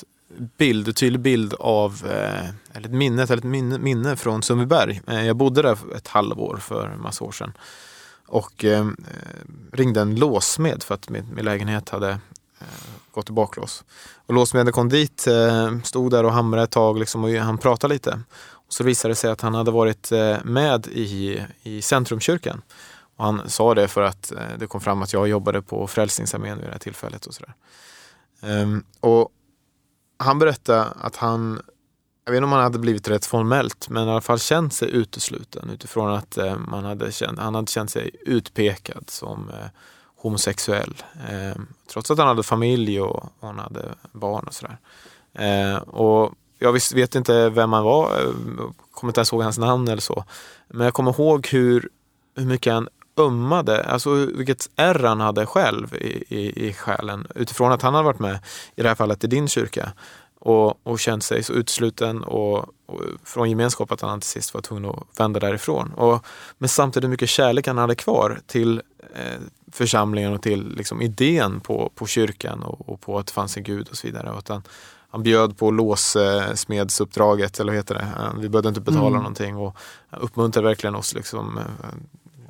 bild, 0.59 0.89
en 0.89 0.95
tydlig 0.95 1.21
bild 1.21 1.55
av, 1.55 2.03
eh, 2.07 2.49
eller 2.73 2.89
ett 2.89 2.95
minne, 2.95 3.23
eller 3.23 3.37
ett 3.37 3.45
minne, 3.45 3.79
minne 3.79 4.17
från 4.17 4.43
Sundbyberg. 4.43 5.01
Eh, 5.07 5.27
jag 5.27 5.37
bodde 5.37 5.63
där 5.63 5.79
ett 5.97 6.09
halvår 6.09 6.57
för 6.57 6.89
en 6.89 7.01
massa 7.01 7.25
år 7.25 7.33
sedan. 7.33 7.53
Och 8.27 8.65
ehm, 8.65 8.97
eh, 8.99 9.77
ringde 9.77 10.01
en 10.01 10.17
låsmed 10.17 10.83
för 10.83 10.95
att 10.95 11.09
min, 11.09 11.35
min 11.35 11.45
lägenhet 11.45 11.89
hade 11.89 12.19
Eh, 12.63 13.13
gått 13.13 13.31
i 13.31 13.33
baklås. 13.33 13.85
Och 14.27 14.35
låsmedel 14.35 14.73
kom 14.73 14.89
dit, 14.89 15.27
eh, 15.27 15.79
stod 15.85 16.11
där 16.11 16.25
och 16.25 16.33
hamrade 16.33 16.65
ett 16.65 16.71
tag 16.71 16.99
liksom, 16.99 17.25
och 17.25 17.31
han 17.31 17.59
pratade 17.59 17.95
lite. 17.95 18.21
Och 18.51 18.73
så 18.73 18.85
visade 18.85 19.13
det 19.13 19.17
sig 19.17 19.31
att 19.31 19.41
han 19.41 19.55
hade 19.55 19.71
varit 19.71 20.13
eh, 20.13 20.37
med 20.45 20.87
i, 20.87 21.43
i 21.63 21.83
Centrumkyrkan. 21.83 22.63
Och 23.17 23.25
han 23.25 23.51
sa 23.51 23.75
det 23.75 23.89
för 23.89 24.03
att 24.03 24.33
det 24.59 24.67
kom 24.67 24.81
fram 24.81 25.03
att 25.03 25.13
jag 25.13 25.29
jobbade 25.29 25.63
på 25.63 25.87
Frälsningsarmén 25.87 26.59
vid 26.59 26.67
det 26.67 26.73
här 26.73 26.79
tillfället. 26.79 27.27
Och, 27.27 27.35
sådär. 27.35 27.55
Ehm, 28.41 28.85
och 29.01 29.29
han 30.19 30.39
berättade 30.39 30.85
att 30.85 31.17
han, 31.17 31.61
jag 32.25 32.33
vet 32.33 32.37
inte 32.37 32.45
om 32.45 32.53
han 32.53 32.63
hade 32.63 32.79
blivit 32.79 33.09
rätt 33.09 33.27
formellt, 33.27 33.89
men 33.89 34.09
i 34.09 34.11
alla 34.11 34.21
fall 34.21 34.39
känt 34.39 34.75
sig 34.75 34.91
utesluten 34.91 35.71
utifrån 35.71 36.11
att 36.11 36.39
man 36.59 36.85
hade 36.85 37.13
känt, 37.13 37.39
han 37.39 37.55
hade 37.55 37.71
känt 37.71 37.91
sig 37.91 38.11
utpekad 38.21 39.05
som 39.09 39.49
eh, 39.49 39.67
homosexuell. 40.23 40.95
Eh, 41.29 41.63
trots 41.93 42.11
att 42.11 42.19
han 42.19 42.29
hade 42.29 42.43
familj 42.43 43.01
och, 43.01 43.25
och 43.41 43.49
han 43.49 43.59
hade 43.59 43.85
barn 44.13 44.45
och 44.47 44.55
sådär. 44.55 44.79
Eh, 45.35 45.77
och 45.77 46.33
jag 46.59 46.73
visst, 46.73 46.93
vet 46.93 47.15
inte 47.15 47.49
vem 47.49 47.73
han 47.73 47.85
var, 47.85 48.21
eh, 48.21 48.31
kommer 48.91 49.11
inte 49.11 49.21
ens 49.21 49.33
ihåg 49.33 49.43
hans 49.43 49.59
namn 49.59 49.89
eller 49.89 50.03
så. 50.03 50.25
Men 50.69 50.85
jag 50.85 50.95
kommer 50.95 51.13
ihåg 51.13 51.47
hur, 51.47 51.89
hur 52.37 52.47
mycket 52.47 52.73
han 52.73 52.89
ömmade, 53.17 53.85
alltså 53.85 54.15
vilket 54.15 54.71
ärr 54.77 54.99
han 55.05 55.21
hade 55.21 55.47
själv 55.47 55.95
i, 55.95 56.25
i, 56.29 56.69
i 56.69 56.73
själen 56.73 57.27
utifrån 57.35 57.73
att 57.73 57.83
han 57.83 57.95
hade 57.95 58.05
varit 58.05 58.19
med, 58.19 58.39
i 58.77 58.83
det 58.83 58.89
här 58.89 58.95
fallet 58.95 59.25
i 59.25 59.27
din 59.27 59.49
kyrka, 59.49 59.93
och, 60.45 60.87
och 60.87 60.99
känt 60.99 61.25
sig 61.25 61.43
så 61.43 61.53
utsluten 61.53 62.25
och, 62.25 62.59
och 62.87 63.01
från 63.25 63.51
gemenskap 63.51 63.93
att 63.93 64.01
han 64.01 64.21
till 64.21 64.31
sist 64.31 64.55
var 64.55 64.61
tvungen 64.61 64.91
att 64.91 65.21
vända 65.21 65.41
därifrån. 65.41 65.93
Och, 65.93 66.27
men 66.59 66.69
samtidigt 66.69 67.11
mycket 67.11 67.29
kärlek 67.29 67.67
han 67.67 67.79
hade 67.79 67.95
kvar 67.95 68.41
till 68.47 68.83
församlingen 69.73 70.33
och 70.33 70.43
till 70.43 70.75
liksom, 70.77 71.03
idén 71.03 71.61
på, 71.61 71.93
på 71.95 72.07
kyrkan 72.07 72.63
och, 72.63 72.89
och, 72.89 73.01
på 73.01 73.19
att 73.19 73.27
det 73.27 73.33
fanns 73.33 73.57
en 73.57 73.63
gud 73.63 73.89
och 73.89 73.97
så 73.97 74.07
vidare. 74.07 74.31
Och 74.31 74.39
att 74.39 74.49
han, 74.49 74.63
bjöd 75.23 75.59
på 75.59 75.71
låssmedsuppdraget, 75.71 77.61
eller 77.61 77.73
vad 77.73 77.77
heter 77.77 77.95
det? 77.95 78.33
Vi 78.41 78.49
behövde 78.49 78.69
inte 78.69 78.81
betala 78.81 79.07
mm. 79.07 79.19
någonting 79.19 79.57
och 79.57 79.77
uppmuntrade 80.11 80.69
verkligen 80.69 80.95
oss 80.95 81.15
liksom, 81.15 81.59
eh, 81.59 81.65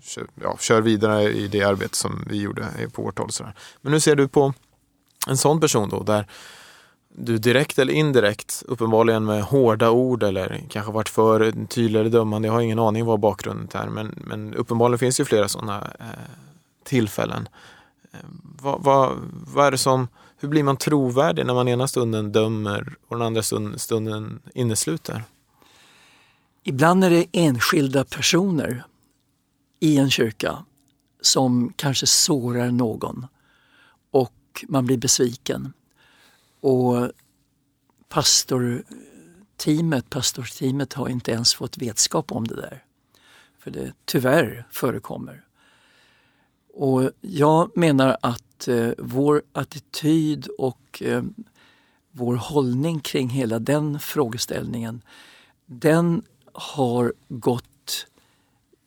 kör, 0.02 0.26
ja, 0.42 0.56
kör 0.60 0.80
vidare 0.80 1.32
i 1.32 1.48
det 1.48 1.62
arbete 1.62 1.96
som 1.96 2.24
vi 2.30 2.40
gjorde 2.40 2.66
på 2.92 3.02
vårt 3.02 3.18
håll. 3.18 3.30
Men 3.80 3.92
nu 3.92 4.00
ser 4.00 4.16
du 4.16 4.28
på 4.28 4.54
en 5.26 5.36
sån 5.36 5.60
person 5.60 5.88
då, 5.88 6.02
där 6.02 6.26
du 7.14 7.38
direkt 7.38 7.78
eller 7.78 7.92
indirekt, 7.92 8.62
uppenbarligen 8.68 9.24
med 9.24 9.42
hårda 9.42 9.90
ord 9.90 10.22
eller 10.22 10.62
kanske 10.70 10.92
varit 10.92 11.08
för 11.08 11.66
tydlig 11.66 12.00
eller 12.00 12.10
dömande, 12.10 12.48
jag 12.48 12.52
har 12.52 12.60
ingen 12.60 12.78
aning 12.78 13.04
vad 13.04 13.20
bakgrunden 13.20 13.82
är, 13.82 13.86
men, 13.86 14.14
men 14.16 14.54
uppenbarligen 14.54 14.98
finns 14.98 15.16
det 15.16 15.24
flera 15.24 15.48
sådana 15.48 15.90
eh, 16.00 16.06
tillfällen. 16.84 17.48
Ehm, 18.12 18.56
vad, 18.62 18.82
vad, 18.82 19.18
vad 19.46 19.66
är 19.66 19.70
det 19.70 19.78
som, 19.78 20.08
hur 20.36 20.48
blir 20.48 20.62
man 20.62 20.76
trovärdig 20.76 21.46
när 21.46 21.54
man 21.54 21.68
ena 21.68 21.88
stunden 21.88 22.32
dömer 22.32 22.96
och 23.08 23.16
den 23.16 23.26
andra 23.26 23.42
stunden, 23.42 23.78
stunden 23.78 24.40
innesluter? 24.54 25.24
Ibland 26.64 27.04
är 27.04 27.10
det 27.10 27.26
enskilda 27.32 28.04
personer 28.04 28.84
i 29.80 29.98
en 29.98 30.10
kyrka 30.10 30.64
som 31.20 31.72
kanske 31.76 32.06
sårar 32.06 32.70
någon 32.70 33.26
och 34.10 34.64
man 34.68 34.86
blir 34.86 34.98
besviken. 34.98 35.72
Och 36.60 37.10
pastorteamet, 38.08 40.10
pastorsteamet 40.10 40.92
har 40.92 41.08
inte 41.08 41.32
ens 41.32 41.54
fått 41.54 41.78
vetskap 41.78 42.32
om 42.32 42.46
det 42.46 42.56
där. 42.56 42.84
För 43.58 43.70
det 43.70 43.92
tyvärr 44.04 44.66
förekommer. 44.70 45.44
Och 46.74 47.10
jag 47.20 47.76
menar 47.76 48.16
att 48.22 48.68
eh, 48.68 48.90
vår 48.98 49.42
attityd 49.52 50.46
och 50.58 51.02
eh, 51.02 51.22
vår 52.10 52.34
hållning 52.34 53.00
kring 53.00 53.28
hela 53.28 53.58
den 53.58 54.00
frågeställningen, 54.00 55.02
den 55.66 56.22
har 56.52 57.12
gått 57.28 58.06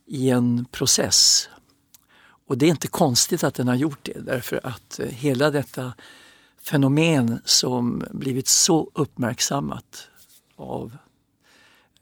i 0.06 0.30
en 0.30 0.66
process. 0.72 1.50
Och 2.48 2.58
det 2.58 2.66
är 2.66 2.70
inte 2.70 2.88
konstigt 2.88 3.44
att 3.44 3.56
den 3.56 3.68
har 3.68 3.76
gjort 3.76 4.00
det 4.02 4.20
därför 4.20 4.60
att 4.64 5.00
eh, 5.00 5.08
hela 5.08 5.52
detta 5.52 5.94
fenomen 6.62 7.40
som 7.46 8.04
blivit 8.12 8.48
så 8.48 8.92
uppmärksammat 8.94 10.08
av 10.56 10.98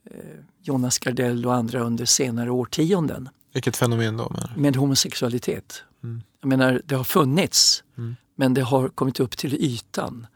eh, 0.03 0.39
Jonas 0.61 0.99
Gardell 0.99 1.45
och 1.45 1.53
andra 1.53 1.79
under 1.79 2.05
senare 2.05 2.51
årtionden. 2.51 3.29
Vilket 3.53 3.77
fenomen 3.77 4.17
då? 4.17 4.29
Med, 4.29 4.49
med 4.57 4.75
homosexualitet. 4.75 5.83
Mm. 6.03 6.21
Jag 6.41 6.47
menar, 6.47 6.81
det 6.85 6.95
har 6.95 7.03
funnits 7.03 7.83
mm. 7.97 8.15
men 8.35 8.53
det 8.53 8.61
har 8.61 8.89
kommit 8.89 9.19
upp 9.19 9.37
till 9.37 9.53
ytan. 9.53 10.27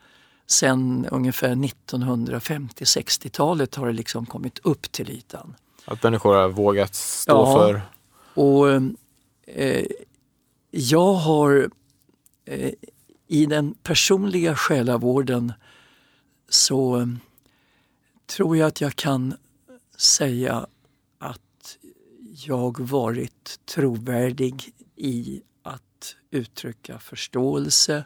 Sen 0.48 1.08
ungefär 1.12 1.56
1950-60-talet 1.56 3.76
har 3.76 3.88
det 3.88 3.94
liksom 3.94 4.26
kommit 4.26 4.60
upp 4.60 4.92
till 4.92 5.10
ytan. 5.10 5.56
Att 5.86 6.04
människor 6.04 6.36
har 6.36 6.50
vågat 6.50 6.96
stå 6.96 7.34
ja, 7.34 7.56
för... 7.56 7.82
Och 8.34 8.70
eh, 9.48 9.86
jag 10.72 11.14
har 11.14 11.70
eh, 12.46 12.72
i 13.28 13.46
den 13.46 13.74
personliga 13.74 14.56
själavården 14.56 15.54
så 16.50 17.00
eh, 17.00 17.08
tror 18.26 18.58
jag 18.58 18.68
att 18.68 18.82
jag 18.82 18.96
kan 18.96 19.34
säga 19.98 20.68
jag 22.48 22.80
varit 22.80 23.60
trovärdig 23.66 24.72
i 24.96 25.42
att 25.64 26.16
uttrycka 26.32 27.00
förståelse 27.00 28.06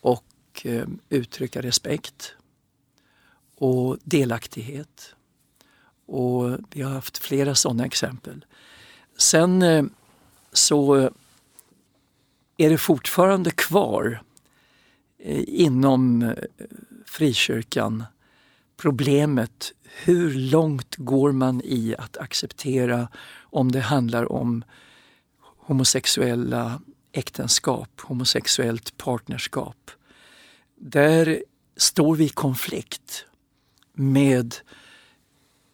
och 0.00 0.24
eh, 0.64 0.86
uttrycka 1.08 1.62
respekt 1.62 2.34
och 3.56 3.98
delaktighet. 4.04 5.14
Och 6.06 6.58
vi 6.70 6.82
har 6.82 6.90
haft 6.90 7.18
flera 7.18 7.54
sådana 7.54 7.86
exempel. 7.86 8.44
Sen 9.16 9.62
eh, 9.62 9.84
så 10.52 11.10
är 12.56 12.70
det 12.70 12.78
fortfarande 12.78 13.50
kvar 13.50 14.22
eh, 15.18 15.44
inom 15.46 16.22
eh, 16.22 16.34
frikyrkan 17.06 18.04
problemet 18.76 19.72
hur 20.04 20.34
långt 20.34 20.96
går 20.96 21.32
man 21.32 21.60
i 21.64 21.94
att 21.98 22.16
acceptera 22.16 23.08
om 23.40 23.72
det 23.72 23.80
handlar 23.80 24.32
om 24.32 24.64
homosexuella 25.66 26.80
äktenskap, 27.12 28.00
homosexuellt 28.00 28.96
partnerskap. 28.96 29.90
Där 30.76 31.42
står 31.76 32.16
vi 32.16 32.24
i 32.24 32.28
konflikt 32.28 33.26
med 33.92 34.54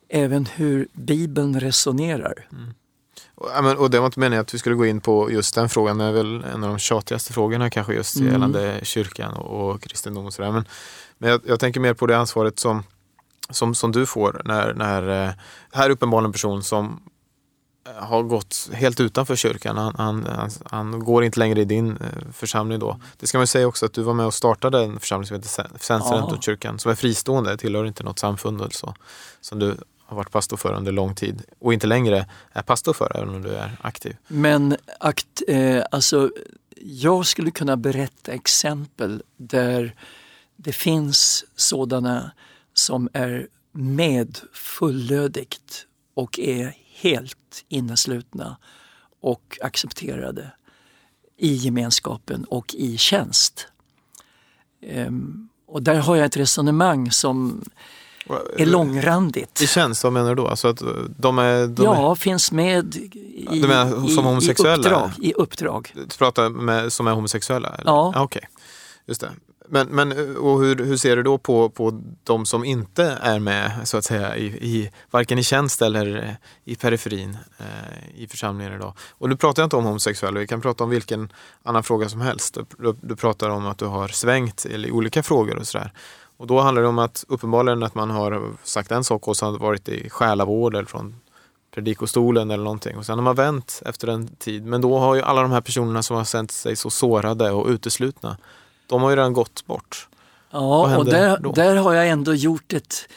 även 0.09 0.47
hur 0.47 0.89
Bibeln 0.93 1.61
resonerar. 1.61 2.49
Mm. 2.53 2.75
Och 3.79 3.91
det 3.91 3.99
var 3.99 4.07
inte 4.07 4.21
meningen 4.21 4.41
att 4.41 4.55
vi 4.55 4.59
skulle 4.59 4.77
gå 4.77 4.87
in 4.87 5.01
på 5.01 5.31
just 5.31 5.55
den 5.55 5.69
frågan. 5.69 5.99
Det 5.99 6.05
är 6.05 6.13
väl 6.13 6.45
en 6.45 6.65
av 6.65 6.71
de 6.71 6.79
tjatigaste 6.79 7.33
frågorna 7.33 7.71
kanske 7.71 7.95
just 7.95 8.17
mm. 8.17 8.33
gällande 8.33 8.81
kyrkan 8.83 9.35
och, 9.35 9.71
och 9.71 9.83
kristendom 9.83 10.27
och 10.27 10.33
sådär. 10.33 10.53
Men, 10.53 10.65
men 11.21 11.31
jag, 11.31 11.41
jag, 11.45 11.61
tänker 11.61 11.81
mer 11.81 11.95
på 11.95 12.07
det 12.07 12.19
ansvaret 12.19 12.59
som, 12.59 12.83
som, 13.51 13.75
som 13.75 13.93
du 13.93 14.07
får 14.07 14.43
när, 14.45 14.75
när 14.75 15.27
eh, 15.27 15.33
här 15.73 15.87
är 15.87 15.91
uppenbarligen 15.91 16.29
en 16.29 16.33
person 16.33 16.63
som 16.63 17.03
eh, 17.87 18.05
har 18.05 18.23
gått 18.23 18.71
helt 18.73 19.01
utanför 19.01 19.37
kyrkan. 19.37 19.77
Han, 19.77 19.95
han, 19.99 20.27
han, 20.27 20.51
han, 20.65 21.05
går 21.05 21.25
inte 21.25 21.39
längre 21.39 21.61
i 21.61 21.65
din 21.65 21.91
eh, 21.91 22.33
församling 22.33 22.79
då. 22.79 23.01
Det 23.17 23.27
ska 23.27 23.39
man 23.39 23.47
säga 23.47 23.67
också 23.67 23.87
att 23.87 23.93
du 23.93 24.03
var 24.03 24.15
med 24.15 24.27
och 24.27 24.35
startade 24.35 24.85
en 24.85 25.01
församling 25.01 25.27
som 25.27 25.37
heter 25.37 25.79
Svenskstudentkyrkan 25.79 26.79
som 26.79 26.91
är 26.91 26.95
fristående, 26.95 27.57
tillhör 27.57 27.87
inte 27.87 28.03
något 28.03 28.19
samfund 28.19 28.61
eller 28.61 28.71
så. 28.71 28.95
Som 29.41 29.59
du 29.59 29.77
har 30.05 30.17
varit 30.17 30.31
pastor 30.31 30.57
för 30.57 30.75
under 30.75 30.93
lång 30.93 31.15
tid 31.15 31.43
och 31.59 31.73
inte 31.73 31.87
längre 31.87 32.27
är 32.53 32.63
pastor 32.63 32.93
för 32.93 33.17
även 33.17 33.35
om 33.35 33.43
du 33.43 33.51
är 33.51 33.77
aktiv. 33.81 34.17
Men 34.29 34.77
akt, 35.01 35.43
eh, 35.49 35.83
alltså, 35.91 36.31
jag 36.77 37.27
skulle 37.27 37.51
kunna 37.51 37.77
berätta 37.77 38.33
exempel 38.33 39.23
där 39.37 39.95
det 40.63 40.73
finns 40.73 41.45
sådana 41.57 42.31
som 42.75 43.09
är 43.13 43.49
med 43.73 44.39
fullödigt 44.53 45.87
och 46.15 46.39
är 46.39 46.77
helt 46.87 47.65
inneslutna 47.69 48.57
och 49.21 49.59
accepterade 49.63 50.53
i 51.37 51.55
gemenskapen 51.55 52.45
och 52.45 52.75
i 52.75 52.99
tjänst. 52.99 53.67
Um, 54.87 55.49
och 55.67 55.83
där 55.83 55.95
har 55.95 56.17
jag 56.17 56.27
ett 56.27 56.37
resonemang 56.37 57.11
som 57.11 57.65
är 58.57 58.67
långrandigt. 58.67 59.61
I 59.61 59.67
tjänst, 59.67 60.05
vad 60.05 60.13
menar 60.13 60.29
du 60.29 60.35
då? 60.35 60.49
Alltså 60.49 60.69
att 60.69 60.83
de 61.19 61.39
är, 61.39 61.67
de 61.67 61.85
ja, 61.85 62.11
är... 62.11 62.15
finns 62.15 62.53
med 62.53 62.97
i, 62.97 63.49
du 63.51 63.69
menar, 63.69 64.09
som 64.09 64.25
homosexuella? 64.25 64.75
I 64.75 64.79
uppdrag. 64.79 65.11
I 65.19 65.33
uppdrag. 65.33 65.93
Du 65.95 66.17
pratar 66.19 66.49
med 66.49 66.93
som 66.93 67.07
är 67.07 67.13
homosexuella? 67.13 67.69
Eller? 67.69 67.91
Ja. 67.91 68.13
Ah, 68.17 68.23
okay. 68.23 68.43
Just 69.07 69.21
det. 69.21 69.31
Men, 69.71 69.89
men 69.89 70.37
och 70.37 70.61
hur, 70.61 70.85
hur 70.85 70.97
ser 70.97 71.17
du 71.17 71.23
då 71.23 71.39
på, 71.39 71.69
på 71.69 72.01
de 72.25 72.47
som 72.47 72.65
inte 72.65 73.05
är 73.23 73.39
med 73.39 73.89
så 73.89 73.97
att 73.97 74.05
säga 74.05 74.37
i, 74.37 74.45
i 74.45 74.91
varken 75.11 75.39
i 75.39 75.43
tjänst 75.43 75.83
eller 75.83 76.17
eh, 76.17 76.35
i 76.65 76.77
periferin 76.77 77.39
eh, 77.59 78.23
i 78.23 78.27
församlingen 78.27 78.75
idag? 78.75 78.93
Och 79.11 79.29
nu 79.29 79.37
pratar 79.37 79.63
jag 79.63 79.67
inte 79.67 79.77
om 79.77 79.85
homosexuella, 79.85 80.41
vi 80.41 80.47
kan 80.47 80.61
prata 80.61 80.85
om 80.85 80.91
vilken 80.91 81.33
annan 81.63 81.83
fråga 81.83 82.09
som 82.09 82.21
helst. 82.21 82.59
Du, 82.79 82.95
du 83.01 83.17
pratar 83.17 83.51
om 83.51 83.67
att 83.67 83.79
du 83.79 83.87
har 83.87 84.09
svängt 84.09 84.67
i 84.67 84.91
olika 84.91 85.23
frågor 85.23 85.57
och 85.57 85.67
sådär. 85.67 85.93
Och 86.37 86.47
då 86.47 86.61
handlar 86.61 86.83
det 86.83 86.89
om 86.89 86.99
att 86.99 87.25
uppenbarligen 87.29 87.83
att 87.83 87.95
man 87.95 88.11
har 88.11 88.43
sagt 88.63 88.91
en 88.91 89.05
sak 89.05 89.29
och 89.29 89.37
så 89.37 89.47
har 89.47 89.59
varit 89.59 89.89
i 89.89 90.11
själavård 90.11 90.75
eller 90.75 90.89
från 90.89 91.15
predikostolen 91.75 92.51
eller 92.51 92.65
någonting. 92.65 92.97
Och 92.97 93.07
sen 93.07 93.19
har 93.19 93.25
man 93.25 93.37
vänt 93.37 93.83
efter 93.87 94.09
en 94.09 94.29
tid. 94.29 94.67
Men 94.67 94.81
då 94.81 94.99
har 94.99 95.15
ju 95.15 95.23
alla 95.23 95.43
de 95.43 95.51
här 95.51 95.61
personerna 95.61 96.03
som 96.03 96.17
har 96.17 96.25
känt 96.25 96.51
sig 96.51 96.77
så 96.77 96.91
sårade 96.91 97.51
och 97.51 97.67
uteslutna, 97.67 98.37
de 98.91 99.03
har 99.03 99.11
ju 99.11 99.17
redan 99.17 99.33
gått 99.33 99.67
bort. 99.67 100.09
Ja, 100.51 100.97
och 100.97 101.05
där, 101.05 101.53
där 101.55 101.77
har 101.77 101.95
jag 101.95 102.09
ändå 102.09 102.35
gjort 102.35 102.73
ett 102.73 103.09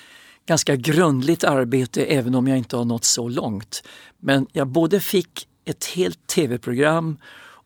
ganska 0.45 0.75
grundligt 0.75 1.43
arbete 1.43 2.05
även 2.05 2.35
om 2.35 2.47
jag 2.47 2.57
inte 2.57 2.77
har 2.77 2.85
nått 2.85 3.03
så 3.03 3.27
långt. 3.27 3.83
Men 4.19 4.47
jag 4.51 4.67
både 4.67 4.99
fick 4.99 5.47
ett 5.65 5.85
helt 5.85 6.27
tv-program 6.27 7.17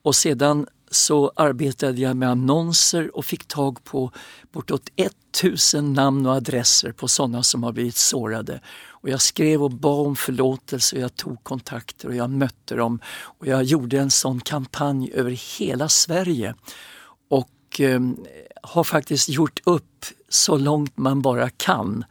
och 0.03 0.15
sedan 0.15 0.67
så 0.91 1.31
arbetade 1.35 2.01
jag 2.01 2.17
med 2.17 2.29
annonser 2.29 3.17
och 3.17 3.25
fick 3.25 3.47
tag 3.47 3.83
på 3.83 4.11
bortåt 4.51 4.89
1000 4.95 5.93
namn 5.93 6.25
och 6.25 6.33
adresser 6.33 6.91
på 6.91 7.07
sådana 7.07 7.43
som 7.43 7.63
har 7.63 7.71
blivit 7.71 7.95
sårade. 7.95 8.61
Och 8.87 9.09
jag 9.09 9.21
skrev 9.21 9.63
och 9.63 9.71
bad 9.71 10.07
om 10.07 10.15
förlåtelse 10.15 10.95
och 10.95 11.01
jag 11.01 11.15
tog 11.15 11.43
kontakter 11.43 12.07
och 12.07 12.15
jag 12.15 12.29
mötte 12.29 12.75
dem. 12.75 12.99
Och 13.19 13.47
jag 13.47 13.63
gjorde 13.63 13.99
en 13.99 14.11
sån 14.11 14.39
kampanj 14.39 15.11
över 15.13 15.59
hela 15.59 15.89
Sverige. 15.89 16.55
Och 17.77 17.81
eh, 17.81 18.01
har 18.63 18.83
faktiskt 18.83 19.29
gjort 19.29 19.59
upp 19.63 20.05
så 20.29 20.57
långt 20.57 20.97
man 20.97 21.21
bara 21.21 21.49
kan. 21.49 22.05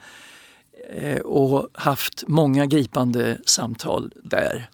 Eh, 0.95 1.19
och 1.19 1.69
haft 1.73 2.25
många 2.27 2.67
gripande 2.67 3.39
samtal 3.47 4.13
där. 4.25 4.71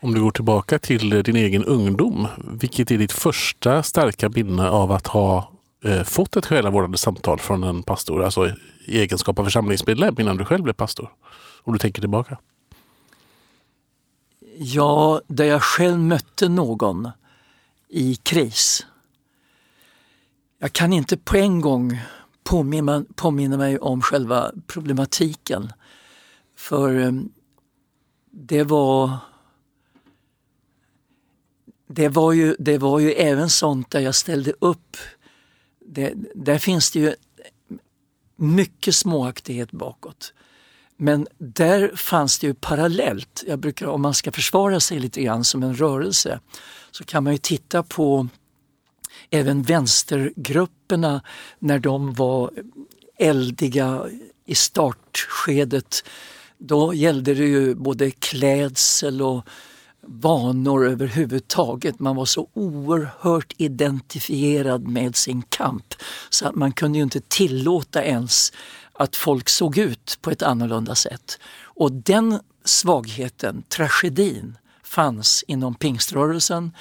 Om 0.00 0.14
du 0.14 0.20
går 0.20 0.30
tillbaka 0.30 0.78
till 0.78 1.22
din 1.22 1.36
egen 1.36 1.64
ungdom, 1.64 2.26
vilket 2.52 2.90
är 2.90 2.98
ditt 2.98 3.12
första 3.12 3.82
starka 3.82 4.28
minne 4.28 4.68
av 4.68 4.92
att 4.92 5.06
ha 5.06 5.52
eh, 5.84 6.02
fått 6.02 6.36
ett 6.36 6.46
själavårdande 6.46 6.98
samtal 6.98 7.38
från 7.38 7.64
en 7.64 7.82
pastor, 7.82 8.22
alltså 8.24 8.48
i 8.86 9.00
egenskap 9.00 9.38
av 9.38 9.44
församlingsmedlem 9.44 10.20
innan 10.20 10.36
du 10.36 10.44
själv 10.44 10.62
blev 10.62 10.74
pastor? 10.74 11.12
Om 11.62 11.72
du 11.72 11.78
tänker 11.78 12.00
tillbaka. 12.00 12.38
Ja, 14.58 15.20
där 15.26 15.44
jag 15.44 15.62
själv 15.62 15.98
mötte 15.98 16.48
någon 16.48 17.10
i 17.88 18.16
kris. 18.16 18.86
Jag 20.64 20.72
kan 20.72 20.92
inte 20.92 21.16
på 21.16 21.36
en 21.36 21.60
gång 21.60 22.00
påminna, 22.44 23.04
påminna 23.14 23.56
mig 23.56 23.78
om 23.78 24.02
själva 24.02 24.52
problematiken. 24.66 25.72
För 26.56 26.94
ehm, 26.94 27.32
det 28.30 28.64
var 28.64 29.18
det 31.86 32.08
var, 32.08 32.32
ju, 32.32 32.56
det 32.58 32.78
var 32.78 32.98
ju 32.98 33.12
även 33.12 33.50
sånt 33.50 33.90
där 33.90 34.00
jag 34.00 34.14
ställde 34.14 34.52
upp. 34.58 34.96
Det, 35.86 36.14
där 36.34 36.58
finns 36.58 36.90
det 36.90 36.98
ju 36.98 37.14
mycket 38.36 38.94
småaktighet 38.94 39.72
bakåt. 39.72 40.34
Men 40.96 41.26
där 41.38 41.96
fanns 41.96 42.38
det 42.38 42.46
ju 42.46 42.54
parallellt, 42.54 43.44
jag 43.46 43.58
brukar, 43.58 43.86
om 43.86 44.02
man 44.02 44.14
ska 44.14 44.32
försvara 44.32 44.80
sig 44.80 44.98
lite 44.98 45.22
grann 45.22 45.44
som 45.44 45.62
en 45.62 45.76
rörelse, 45.76 46.40
så 46.90 47.04
kan 47.04 47.24
man 47.24 47.32
ju 47.32 47.38
titta 47.38 47.82
på 47.82 48.28
även 49.30 49.62
vänstergrupperna 49.62 51.22
när 51.58 51.78
de 51.78 52.14
var 52.14 52.50
eldiga 53.18 54.04
i 54.46 54.54
startskedet. 54.54 56.04
Då 56.58 56.94
gällde 56.94 57.34
det 57.34 57.44
ju 57.44 57.74
både 57.74 58.10
klädsel 58.10 59.22
och 59.22 59.44
vanor 60.06 60.86
överhuvudtaget. 60.86 62.00
Man 62.00 62.16
var 62.16 62.24
så 62.24 62.48
oerhört 62.52 63.52
identifierad 63.56 64.88
med 64.88 65.16
sin 65.16 65.42
kamp 65.42 65.94
så 66.30 66.48
att 66.48 66.54
man 66.54 66.72
kunde 66.72 66.98
ju 66.98 67.04
inte 67.04 67.20
tillåta 67.20 68.04
ens 68.04 68.52
att 68.92 69.16
folk 69.16 69.48
såg 69.48 69.78
ut 69.78 70.18
på 70.20 70.30
ett 70.30 70.42
annorlunda 70.42 70.94
sätt. 70.94 71.38
Och 71.62 71.92
den 71.92 72.40
svagheten, 72.64 73.62
tragedin, 73.68 74.56
fanns 74.82 75.44
inom 75.46 75.74
pingströrelsen 75.74 76.72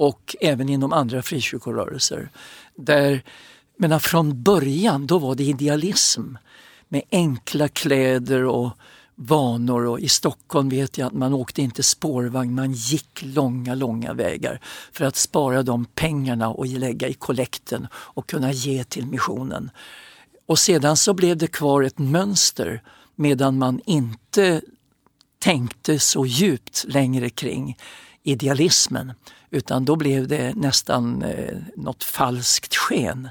och 0.00 0.36
även 0.40 0.68
inom 0.68 0.92
andra 0.92 1.22
frikyrkorörelser. 1.22 2.28
Där, 2.76 3.22
men 3.76 4.00
från 4.00 4.42
början 4.42 5.06
då 5.06 5.18
var 5.18 5.34
det 5.34 5.44
idealism 5.44 6.22
med 6.88 7.02
enkla 7.10 7.68
kläder 7.68 8.44
och 8.44 8.70
vanor 9.14 9.86
och 9.86 10.00
i 10.00 10.08
Stockholm 10.08 10.68
vet 10.68 10.98
jag 10.98 11.06
att 11.06 11.12
man 11.12 11.34
åkte 11.34 11.62
inte 11.62 11.82
spårvagn, 11.82 12.54
man 12.54 12.72
gick 12.72 13.22
långa, 13.22 13.74
långa 13.74 14.12
vägar 14.12 14.60
för 14.92 15.04
att 15.04 15.16
spara 15.16 15.62
de 15.62 15.84
pengarna 15.84 16.48
och 16.48 16.66
lägga 16.66 17.08
i 17.08 17.14
kollekten 17.14 17.86
och 17.92 18.28
kunna 18.28 18.52
ge 18.52 18.84
till 18.84 19.06
missionen. 19.06 19.70
Och 20.46 20.58
sedan 20.58 20.96
så 20.96 21.14
blev 21.14 21.36
det 21.36 21.46
kvar 21.46 21.82
ett 21.82 21.98
mönster 21.98 22.82
medan 23.14 23.58
man 23.58 23.80
inte 23.86 24.60
tänkte 25.38 25.98
så 25.98 26.26
djupt 26.26 26.84
längre 26.88 27.30
kring 27.30 27.76
idealismen 28.22 29.12
utan 29.50 29.84
då 29.84 29.96
blev 29.96 30.28
det 30.28 30.54
nästan 30.54 31.22
eh, 31.22 31.56
något 31.76 32.04
falskt 32.04 32.76
sken 32.76 33.28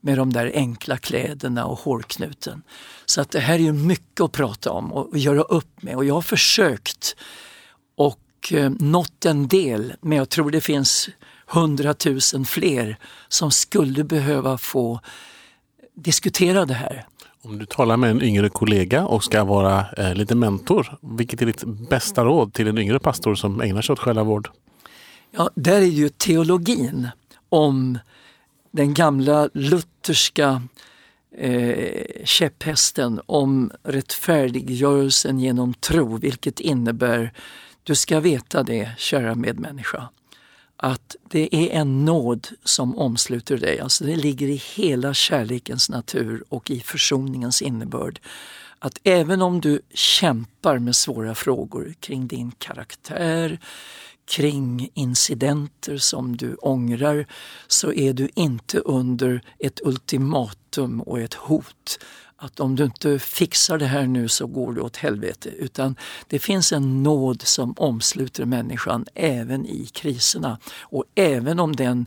med 0.00 0.18
de 0.18 0.32
där 0.32 0.50
enkla 0.54 0.96
kläderna 0.96 1.66
och 1.66 1.78
hårknuten. 1.78 2.62
Så 3.06 3.20
att 3.20 3.30
det 3.30 3.40
här 3.40 3.54
är 3.54 3.58
ju 3.58 3.72
mycket 3.72 4.20
att 4.20 4.32
prata 4.32 4.70
om 4.70 4.92
och, 4.92 5.18
göra 5.18 5.42
upp 5.42 5.82
med 5.82 5.96
och 5.96 6.04
jag 6.04 6.14
har 6.14 6.22
försökt 6.22 7.16
och 7.96 8.52
eh, 8.52 8.70
nått 8.70 9.24
en 9.24 9.48
del 9.48 9.94
men 10.00 10.18
jag 10.18 10.28
tror 10.28 10.50
det 10.50 10.60
finns 10.60 11.08
hundratusen 11.46 12.44
fler 12.44 12.96
som 13.28 13.50
skulle 13.50 14.04
behöva 14.04 14.58
få 14.58 15.00
diskutera 15.94 16.66
det 16.66 16.74
här. 16.74 17.06
Om 17.42 17.58
du 17.58 17.66
talar 17.66 17.96
med 17.96 18.10
en 18.10 18.22
yngre 18.22 18.48
kollega 18.48 19.06
och 19.06 19.24
ska 19.24 19.44
vara 19.44 19.86
eh, 19.96 20.14
lite 20.14 20.34
mentor, 20.34 20.98
vilket 21.00 21.42
är 21.42 21.46
ditt 21.46 21.64
bästa 21.64 22.24
råd 22.24 22.54
till 22.54 22.68
en 22.68 22.78
yngre 22.78 22.98
pastor 23.00 23.34
som 23.34 23.60
ägnar 23.60 23.82
sig 23.82 23.92
åt 23.92 23.98
själavård? 23.98 24.50
Ja, 25.30 25.50
där 25.54 25.80
är 25.80 25.84
ju 25.86 26.08
teologin 26.08 27.08
om 27.48 27.98
den 28.70 28.94
gamla 28.94 29.48
lutherska 29.54 30.62
eh, 31.38 32.24
käpphästen 32.24 33.20
om 33.26 33.70
rättfärdiggörelsen 33.82 35.40
genom 35.40 35.74
tro, 35.74 36.16
vilket 36.16 36.60
innebär, 36.60 37.32
du 37.82 37.94
ska 37.94 38.20
veta 38.20 38.62
det, 38.62 38.90
kära 38.98 39.34
medmänniska, 39.34 40.08
att 40.82 41.16
det 41.28 41.54
är 41.54 41.80
en 41.80 42.04
nåd 42.04 42.48
som 42.64 42.98
omsluter 42.98 43.56
dig. 43.58 43.80
Alltså 43.80 44.04
det 44.04 44.16
ligger 44.16 44.48
i 44.48 44.62
hela 44.76 45.14
kärlekens 45.14 45.90
natur 45.90 46.44
och 46.48 46.70
i 46.70 46.80
försoningens 46.80 47.62
innebörd. 47.62 48.20
Att 48.78 48.98
även 49.04 49.42
om 49.42 49.60
du 49.60 49.80
kämpar 49.94 50.78
med 50.78 50.96
svåra 50.96 51.34
frågor 51.34 51.94
kring 52.00 52.26
din 52.26 52.50
karaktär, 52.58 53.58
kring 54.30 54.90
incidenter 54.94 55.96
som 55.96 56.36
du 56.36 56.54
ångrar 56.54 57.26
så 57.66 57.92
är 57.92 58.12
du 58.12 58.28
inte 58.34 58.78
under 58.78 59.42
ett 59.58 59.80
ultimatum 59.84 61.00
och 61.00 61.20
ett 61.20 61.34
hot 61.34 61.98
att 62.42 62.60
om 62.60 62.76
du 62.76 62.84
inte 62.84 63.18
fixar 63.18 63.78
det 63.78 63.86
här 63.86 64.06
nu 64.06 64.28
så 64.28 64.46
går 64.46 64.72
du 64.72 64.80
åt 64.80 64.96
helvete. 64.96 65.48
Utan 65.48 65.96
det 66.26 66.38
finns 66.38 66.72
en 66.72 67.02
nåd 67.02 67.42
som 67.42 67.74
omsluter 67.76 68.44
människan 68.44 69.06
även 69.14 69.66
i 69.66 69.86
kriserna. 69.86 70.58
Och 70.80 71.04
även 71.14 71.60
om 71.60 71.76
den 71.76 72.06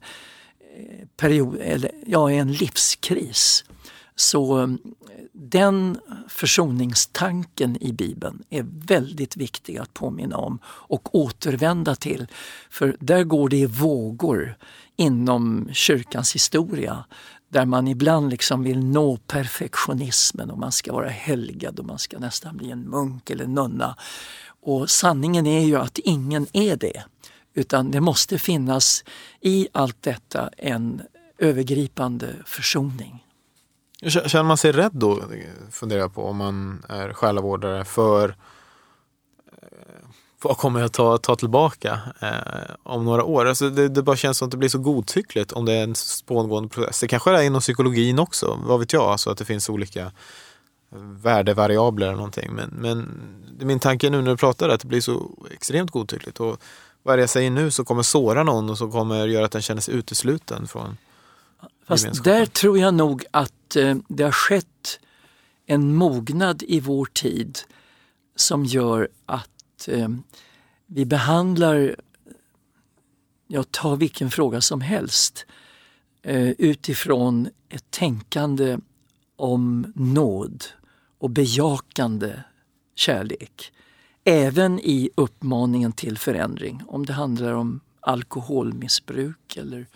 eh, 0.77 1.07
period, 1.17 1.57
eller, 1.61 1.91
ja, 2.05 2.31
är 2.31 2.35
en 2.35 2.51
livskris 2.51 3.65
så 4.15 4.53
mm, 4.57 4.79
den 5.31 5.99
försoningstanken 6.27 7.83
i 7.83 7.93
Bibeln 7.93 8.43
är 8.49 8.65
väldigt 8.87 9.37
viktig 9.37 9.77
att 9.77 9.93
påminna 9.93 10.37
om 10.37 10.59
och 10.65 11.15
återvända 11.15 11.95
till. 11.95 12.27
För 12.69 12.97
där 12.99 13.23
går 13.23 13.49
det 13.49 13.57
i 13.57 13.65
vågor 13.65 14.57
inom 14.95 15.69
kyrkans 15.71 16.35
historia 16.35 17.05
där 17.49 17.65
man 17.65 17.87
ibland 17.87 18.29
liksom 18.29 18.63
vill 18.63 18.83
nå 18.83 19.17
perfektionismen 19.17 20.51
och 20.51 20.57
man 20.57 20.71
ska 20.71 20.93
vara 20.93 21.09
helgad 21.09 21.79
och 21.79 21.85
man 21.85 21.99
ska 21.99 22.19
nästan 22.19 22.57
bli 22.57 22.71
en 22.71 22.89
munk 22.89 23.29
eller 23.29 23.47
nunna. 23.47 23.97
Och 24.61 24.89
sanningen 24.89 25.47
är 25.47 25.65
ju 25.65 25.75
att 25.75 25.97
ingen 25.97 26.47
är 26.53 26.75
det. 26.75 27.03
Utan 27.53 27.91
det 27.91 28.01
måste 28.01 28.39
finnas 28.39 29.03
i 29.41 29.67
allt 29.71 30.01
detta 30.01 30.49
en 30.57 31.01
övergripande 31.37 32.35
försoning. 32.45 33.23
Känner 34.07 34.43
man 34.43 34.57
sig 34.57 34.71
rädd 34.71 34.91
då, 34.93 35.23
funderar 35.71 35.99
jag 35.99 36.15
på, 36.15 36.25
om 36.25 36.37
man 36.37 36.83
är 36.89 37.13
själavårdare 37.13 37.85
för, 37.85 38.35
vad 40.43 40.57
kommer 40.57 40.79
jag 40.79 40.91
ta, 40.91 41.17
ta 41.17 41.35
tillbaka 41.35 41.99
eh, 42.21 42.75
om 42.83 43.05
några 43.05 43.23
år? 43.23 43.45
Alltså 43.45 43.69
det, 43.69 43.89
det 43.89 44.03
bara 44.03 44.15
känns 44.15 44.37
som 44.37 44.45
att 44.45 44.51
det 44.51 44.57
blir 44.57 44.69
så 44.69 44.77
godtyckligt 44.77 45.51
om 45.51 45.65
det 45.65 45.73
är 45.73 45.83
en 45.83 45.95
spångående 45.95 46.69
process. 46.69 46.99
Det 46.99 47.07
kanske 47.07 47.31
är 47.31 47.41
inom 47.41 47.61
psykologin 47.61 48.19
också, 48.19 48.59
vad 48.65 48.79
vet 48.79 48.93
jag, 48.93 49.03
alltså 49.03 49.29
att 49.29 49.37
det 49.37 49.45
finns 49.45 49.69
olika 49.69 50.11
värdevariabler 51.21 52.07
eller 52.07 52.15
någonting. 52.15 52.51
Men, 52.53 52.69
men 52.69 53.21
min 53.59 53.79
tanke 53.79 54.09
nu 54.09 54.21
när 54.21 54.31
du 54.31 54.37
pratar 54.37 54.69
är 54.69 54.73
att 54.73 54.81
det 54.81 54.87
blir 54.87 55.01
så 55.01 55.31
extremt 55.51 55.91
godtyckligt. 55.91 56.39
Och 56.39 56.61
vad 57.03 57.21
jag 57.21 57.29
säger 57.29 57.49
nu 57.49 57.71
så 57.71 57.85
kommer 57.85 58.03
såra 58.03 58.43
någon 58.43 58.69
och 58.69 58.77
så 58.77 58.91
kommer 58.91 59.27
göra 59.27 59.45
att 59.45 59.51
den 59.51 59.61
känner 59.61 59.81
sig 59.81 59.93
utesluten 59.93 60.67
från 60.67 60.97
Fast 61.87 62.23
där 62.23 62.45
tror 62.45 62.79
jag 62.79 62.93
nog 62.93 63.25
att 63.31 63.75
eh, 63.75 63.95
det 64.07 64.23
har 64.23 64.31
skett 64.31 64.99
en 65.65 65.95
mognad 65.95 66.63
i 66.67 66.79
vår 66.79 67.05
tid 67.05 67.59
som 68.35 68.65
gör 68.65 69.09
att 69.25 69.52
eh, 69.87 70.09
vi 70.85 71.05
behandlar, 71.05 71.95
jag 73.47 73.71
tar 73.71 73.95
vilken 73.95 74.31
fråga 74.31 74.61
som 74.61 74.81
helst, 74.81 75.45
eh, 76.21 76.49
utifrån 76.49 77.49
ett 77.69 77.91
tänkande 77.91 78.77
om 79.35 79.93
nåd 79.95 80.63
och 81.17 81.29
bejakande 81.29 82.39
kärlek. 82.95 83.71
Även 84.23 84.79
i 84.79 85.09
uppmaningen 85.15 85.91
till 85.91 86.17
förändring, 86.17 86.81
om 86.87 87.05
det 87.05 87.13
handlar 87.13 87.53
om 87.53 87.79
alkoholmissbruk 87.99 89.57
eller 89.57 89.87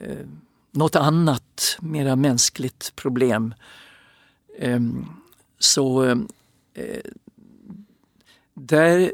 eh, 0.00 0.26
något 0.70 0.96
annat 0.96 1.78
mera 1.80 2.16
mänskligt 2.16 2.96
problem. 2.96 3.54
Eh, 4.58 4.80
så 5.58 6.04
eh, 6.74 7.00
där, 8.54 9.12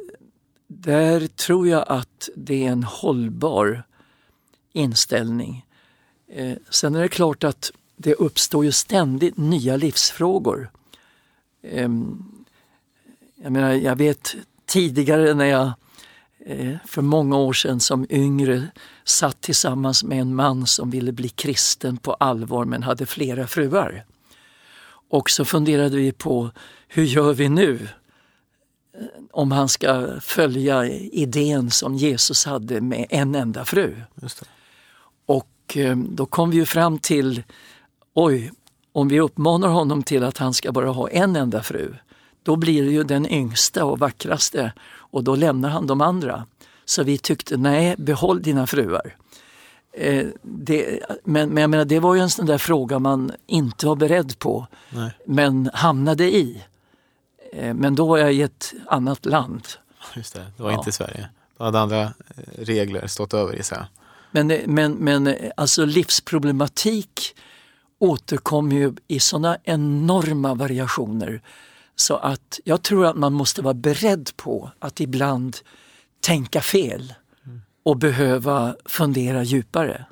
där 0.67 1.27
tror 1.27 1.69
jag 1.69 1.85
att 1.89 2.29
det 2.37 2.67
är 2.67 2.71
en 2.71 2.83
hållbar 2.83 3.83
inställning. 4.73 5.67
Eh, 6.29 6.57
sen 6.71 6.95
är 6.95 7.03
det 7.03 7.09
klart 7.09 7.45
att 7.45 7.73
det 7.97 8.15
uppstår 8.15 8.65
ju 8.65 8.73
ständigt 8.73 9.37
nya 9.37 9.77
livsfrågor. 9.77 10.71
Eh, 11.63 11.89
jag 13.43 13.53
menar, 13.53 13.73
jag 13.73 13.97
vet 13.97 14.35
tidigare 14.67 15.35
när 15.35 15.45
jag 15.45 15.73
eh, 16.47 16.77
för 16.87 17.03
många 17.03 17.37
år 17.37 17.53
sedan 17.53 17.81
som 17.81 18.07
yngre 18.11 18.67
satt 19.05 19.41
tillsammans 19.41 20.05
med 20.05 20.21
en 20.21 20.35
man 20.35 20.67
som 20.67 20.91
ville 20.91 21.13
bli 21.13 21.29
kristen 21.29 21.97
på 21.97 22.13
allvar 22.13 22.65
men 22.65 22.83
hade 22.83 23.07
flera 23.07 23.47
fruar. 23.47 24.05
Och 25.11 25.31
så 25.31 25.45
funderade 25.45 25.97
vi 25.97 26.13
på 26.13 26.51
hur 26.89 27.05
gör 27.05 27.33
vi 27.33 27.49
nu? 27.49 27.89
Om 29.31 29.53
han 29.53 29.69
ska 29.69 30.21
följa 30.21 30.87
idén 31.13 31.71
som 31.71 31.95
Jesus 31.95 32.45
hade 32.45 32.81
med 32.81 33.07
en 33.11 33.35
enda 33.35 33.65
fru. 33.65 33.97
Och 35.27 35.77
eh, 35.77 35.97
då 35.97 36.27
kom 36.27 36.51
vi 36.51 36.57
ju 36.57 36.67
fram 36.67 36.99
till, 36.99 37.43
oj, 38.15 38.53
om 38.93 39.09
vi 39.09 39.21
uppmanar 39.21 39.69
honom 39.69 40.03
till 40.03 40.25
att 40.25 40.39
han 40.39 40.55
ska 40.55 40.73
bara 40.73 40.91
ha 40.91 41.09
en 41.09 41.37
enda 41.37 41.63
fru, 41.63 41.95
då 42.43 42.57
blir 42.57 42.85
det 42.85 42.91
ju 42.91 43.05
den 43.05 43.33
yngsta 43.33 43.85
och 43.85 43.99
vackraste 43.99 44.73
och 44.89 45.25
då 45.25 45.37
lämnar 45.37 45.69
han 45.69 45.87
de 45.87 46.01
andra. 46.01 46.47
Så 46.85 47.03
vi 47.03 47.19
tyckte, 47.19 47.57
nej, 47.57 47.95
behåll 47.99 48.43
dina 48.43 48.67
fruar. 48.67 49.17
Eh, 49.93 50.27
det, 50.43 51.01
men, 51.25 51.49
men 51.49 51.61
jag 51.61 51.71
menar, 51.71 51.85
det 51.85 52.01
var 52.01 52.15
ju 52.15 52.21
en 52.21 52.31
sån 52.31 52.47
där 52.47 52.59
fråga 52.59 52.99
man 52.99 53.33
inte 53.47 53.87
var 53.87 53.97
beredd 53.97 54.39
på, 54.39 54.67
nej. 54.91 55.11
men 55.27 55.71
hamnade 55.75 56.25
i. 56.25 56.65
Eh, 57.53 57.75
men 57.75 57.95
då 57.95 58.07
var 58.07 58.19
jag 58.19 58.35
i 58.35 58.43
ett 58.43 58.75
annat 58.87 59.27
land. 59.27 59.63
Just 60.17 60.35
det, 60.35 60.47
det 60.57 60.63
var 60.63 60.71
ja. 60.71 60.79
inte 60.79 60.93
Sverige. 60.93 61.29
Då 61.59 61.65
hade 61.65 61.81
andra 61.81 62.03
eh, 62.03 62.13
regler 62.59 63.07
stått 63.07 63.35
över 63.35 63.57
i 63.57 63.63
sig. 63.63 63.79
Men, 64.31 64.47
men, 64.67 64.93
men 64.93 65.35
alltså 65.57 65.85
livsproblematik 65.85 67.37
återkommer 67.99 68.77
ju 68.77 68.95
i 69.09 69.21
sådana 69.21 69.59
enorma 69.65 70.55
variationer 70.55 71.43
så 71.97 72.17
att 72.17 72.61
jag 72.65 72.83
tror 72.83 73.07
att 73.07 73.17
man 73.17 73.33
måste 73.33 73.63
vara 73.63 73.75
beredd 73.75 74.31
på 74.37 74.71
att 74.79 75.01
ibland 75.01 75.57
tänka 76.21 76.61
fel 76.61 77.15
och 77.83 77.97
behöva 77.97 78.77
fundera 78.85 79.43
djupare. 79.43 80.05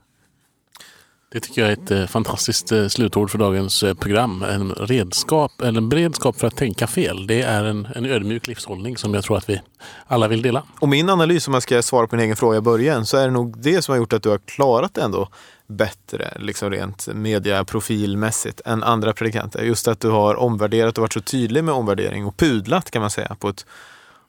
Det 1.37 1.41
tycker 1.41 1.63
jag 1.63 1.71
är 1.71 1.73
ett 1.73 1.91
eh, 1.91 2.07
fantastiskt 2.07 2.73
eh, 2.73 2.89
slutord 2.89 3.31
för 3.31 3.39
dagens 3.39 3.83
eh, 3.83 3.95
program. 3.95 4.43
En 4.43 4.73
redskap, 4.73 5.61
eller 5.61 5.79
en 5.79 5.89
beredskap 5.89 6.37
för 6.37 6.47
att 6.47 6.57
tänka 6.57 6.87
fel. 6.87 7.27
Det 7.27 7.43
är 7.43 7.65
en, 7.65 7.89
en 7.95 8.07
ödmjuk 8.07 8.47
livshållning 8.47 8.97
som 8.97 9.15
jag 9.15 9.25
tror 9.25 9.37
att 9.37 9.49
vi 9.49 9.61
alla 10.07 10.29
vill 10.29 10.43
dela. 10.43 10.63
Och 10.81 10.89
min 10.89 11.11
analys, 11.11 11.49
om 11.49 11.55
jag 11.55 11.63
ska 11.63 11.83
svara 11.83 12.07
på 12.07 12.17
min 12.17 12.25
egen 12.25 12.37
fråga 12.37 12.59
i 12.59 12.61
början, 12.61 13.07
så 13.07 13.17
är 13.17 13.25
det 13.25 13.31
nog 13.31 13.59
det 13.59 13.83
som 13.83 13.93
har 13.93 13.97
gjort 13.97 14.13
att 14.13 14.23
du 14.23 14.29
har 14.29 14.39
klarat 14.39 14.95
det 14.95 15.03
ändå 15.03 15.29
bättre, 15.67 16.37
liksom 16.41 16.71
rent 16.71 17.09
mediaprofilmässigt, 17.15 18.61
än 18.65 18.83
andra 18.83 19.13
predikanter. 19.13 19.63
Just 19.63 19.89
att 19.89 20.01
du 20.01 20.11
har 20.11 20.35
omvärderat 20.35 20.99
och 20.99 21.03
varit 21.03 21.13
så 21.13 21.21
tydlig 21.21 21.65
med 21.65 21.75
omvärdering 21.75 22.27
och 22.27 22.37
pudlat 22.37 22.91
kan 22.91 23.01
man 23.01 23.11
säga 23.11 23.37
på 23.39 23.49
ett, 23.49 23.67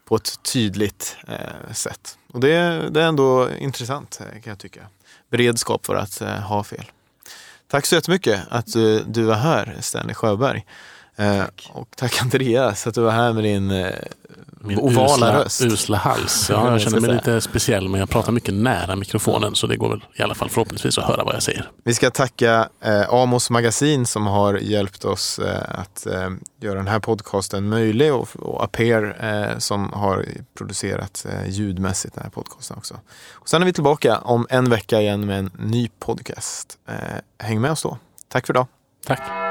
på 0.06 0.16
ett 0.16 0.44
tydligt 0.54 1.18
eh, 1.28 1.74
sätt. 1.74 2.18
Och 2.34 2.40
det, 2.40 2.84
det 2.90 3.02
är 3.02 3.08
ändå 3.08 3.50
intressant 3.60 4.20
eh, 4.22 4.42
kan 4.42 4.52
jag 4.52 4.60
tycka 4.60 4.82
beredskap 5.30 5.86
för 5.86 5.96
att 5.96 6.22
eh, 6.22 6.28
ha 6.28 6.64
fel. 6.64 6.86
Tack 7.68 7.86
så 7.86 7.96
jättemycket 7.96 8.42
att 8.50 8.74
du, 8.74 9.04
du 9.04 9.24
var 9.24 9.36
här, 9.36 9.78
Stanley 9.80 10.14
Sjöberg. 10.14 10.66
Eh, 11.18 11.40
tack. 11.40 11.70
Och 11.74 11.88
tack 11.96 12.22
Andreas 12.22 12.88
att 12.88 12.96
du 12.96 13.02
var 13.02 13.12
här 13.12 13.34
med 13.34 13.44
din 13.44 13.72
eh, 13.72 13.92
Min 14.62 14.80
ovala 14.80 15.14
usla, 15.14 15.40
röst. 15.44 15.62
usla 15.62 15.98
hals. 15.98 16.50
Ja, 16.54 16.72
jag 16.72 16.82
känner 16.82 17.00
mig 17.00 17.14
lite 17.14 17.42
speciell 17.42 17.90
men 17.90 18.00
jag 18.00 18.10
pratar 18.10 18.32
mycket 18.32 18.54
nära 18.54 18.96
mikrofonen 18.96 19.56
så 19.56 19.68
det 19.68 19.76
går 19.78 19.90
väl 19.90 20.06
i 20.16 20.22
alla 20.24 20.36
fall 20.36 20.50
förhoppningsvis 20.50 20.98
att 20.98 21.04
höra 21.04 21.24
vad 21.24 21.36
jag 21.36 21.44
säger. 21.44 21.70
Vi 21.84 21.94
ska 21.94 22.10
tacka 22.10 22.70
eh, 22.82 23.14
Amos 23.14 23.50
Magasin 23.50 24.06
som 24.06 24.28
har 24.28 24.54
hjälpt 24.58 25.06
oss 25.06 25.40
eh, 25.40 25.80
att 25.80 26.06
eh, 26.06 26.30
göra 26.62 26.76
den 26.76 26.88
här 26.88 27.00
podcasten 27.00 27.70
möjlig 27.70 28.14
och, 28.14 28.30
och 28.36 28.64
Aper 28.64 29.18
eh, 29.54 29.58
som 29.58 29.94
har 29.94 30.26
producerat 30.58 31.26
eh, 31.30 31.50
ljudmässigt 31.50 32.16
den 32.16 32.24
här 32.24 32.32
podcasten 32.32 32.78
också. 32.78 33.00
Och 33.34 33.50
sen 33.50 33.62
är 33.62 33.66
vi 33.66 33.74
tillbaka 33.74 34.18
om 34.18 34.48
en 34.50 34.70
vecka 34.70 35.02
igen 35.02 35.26
med 35.26 35.40
en 35.40 35.52
ny 35.60 35.90
podcast. 36.00 36.78
häng 37.40 37.62
med 37.62 37.72
oss 37.72 37.82
då. 37.84 37.98
Tack 38.30 38.46
för 38.48 38.54
idag. 38.54 38.68
Tack. 39.06 39.47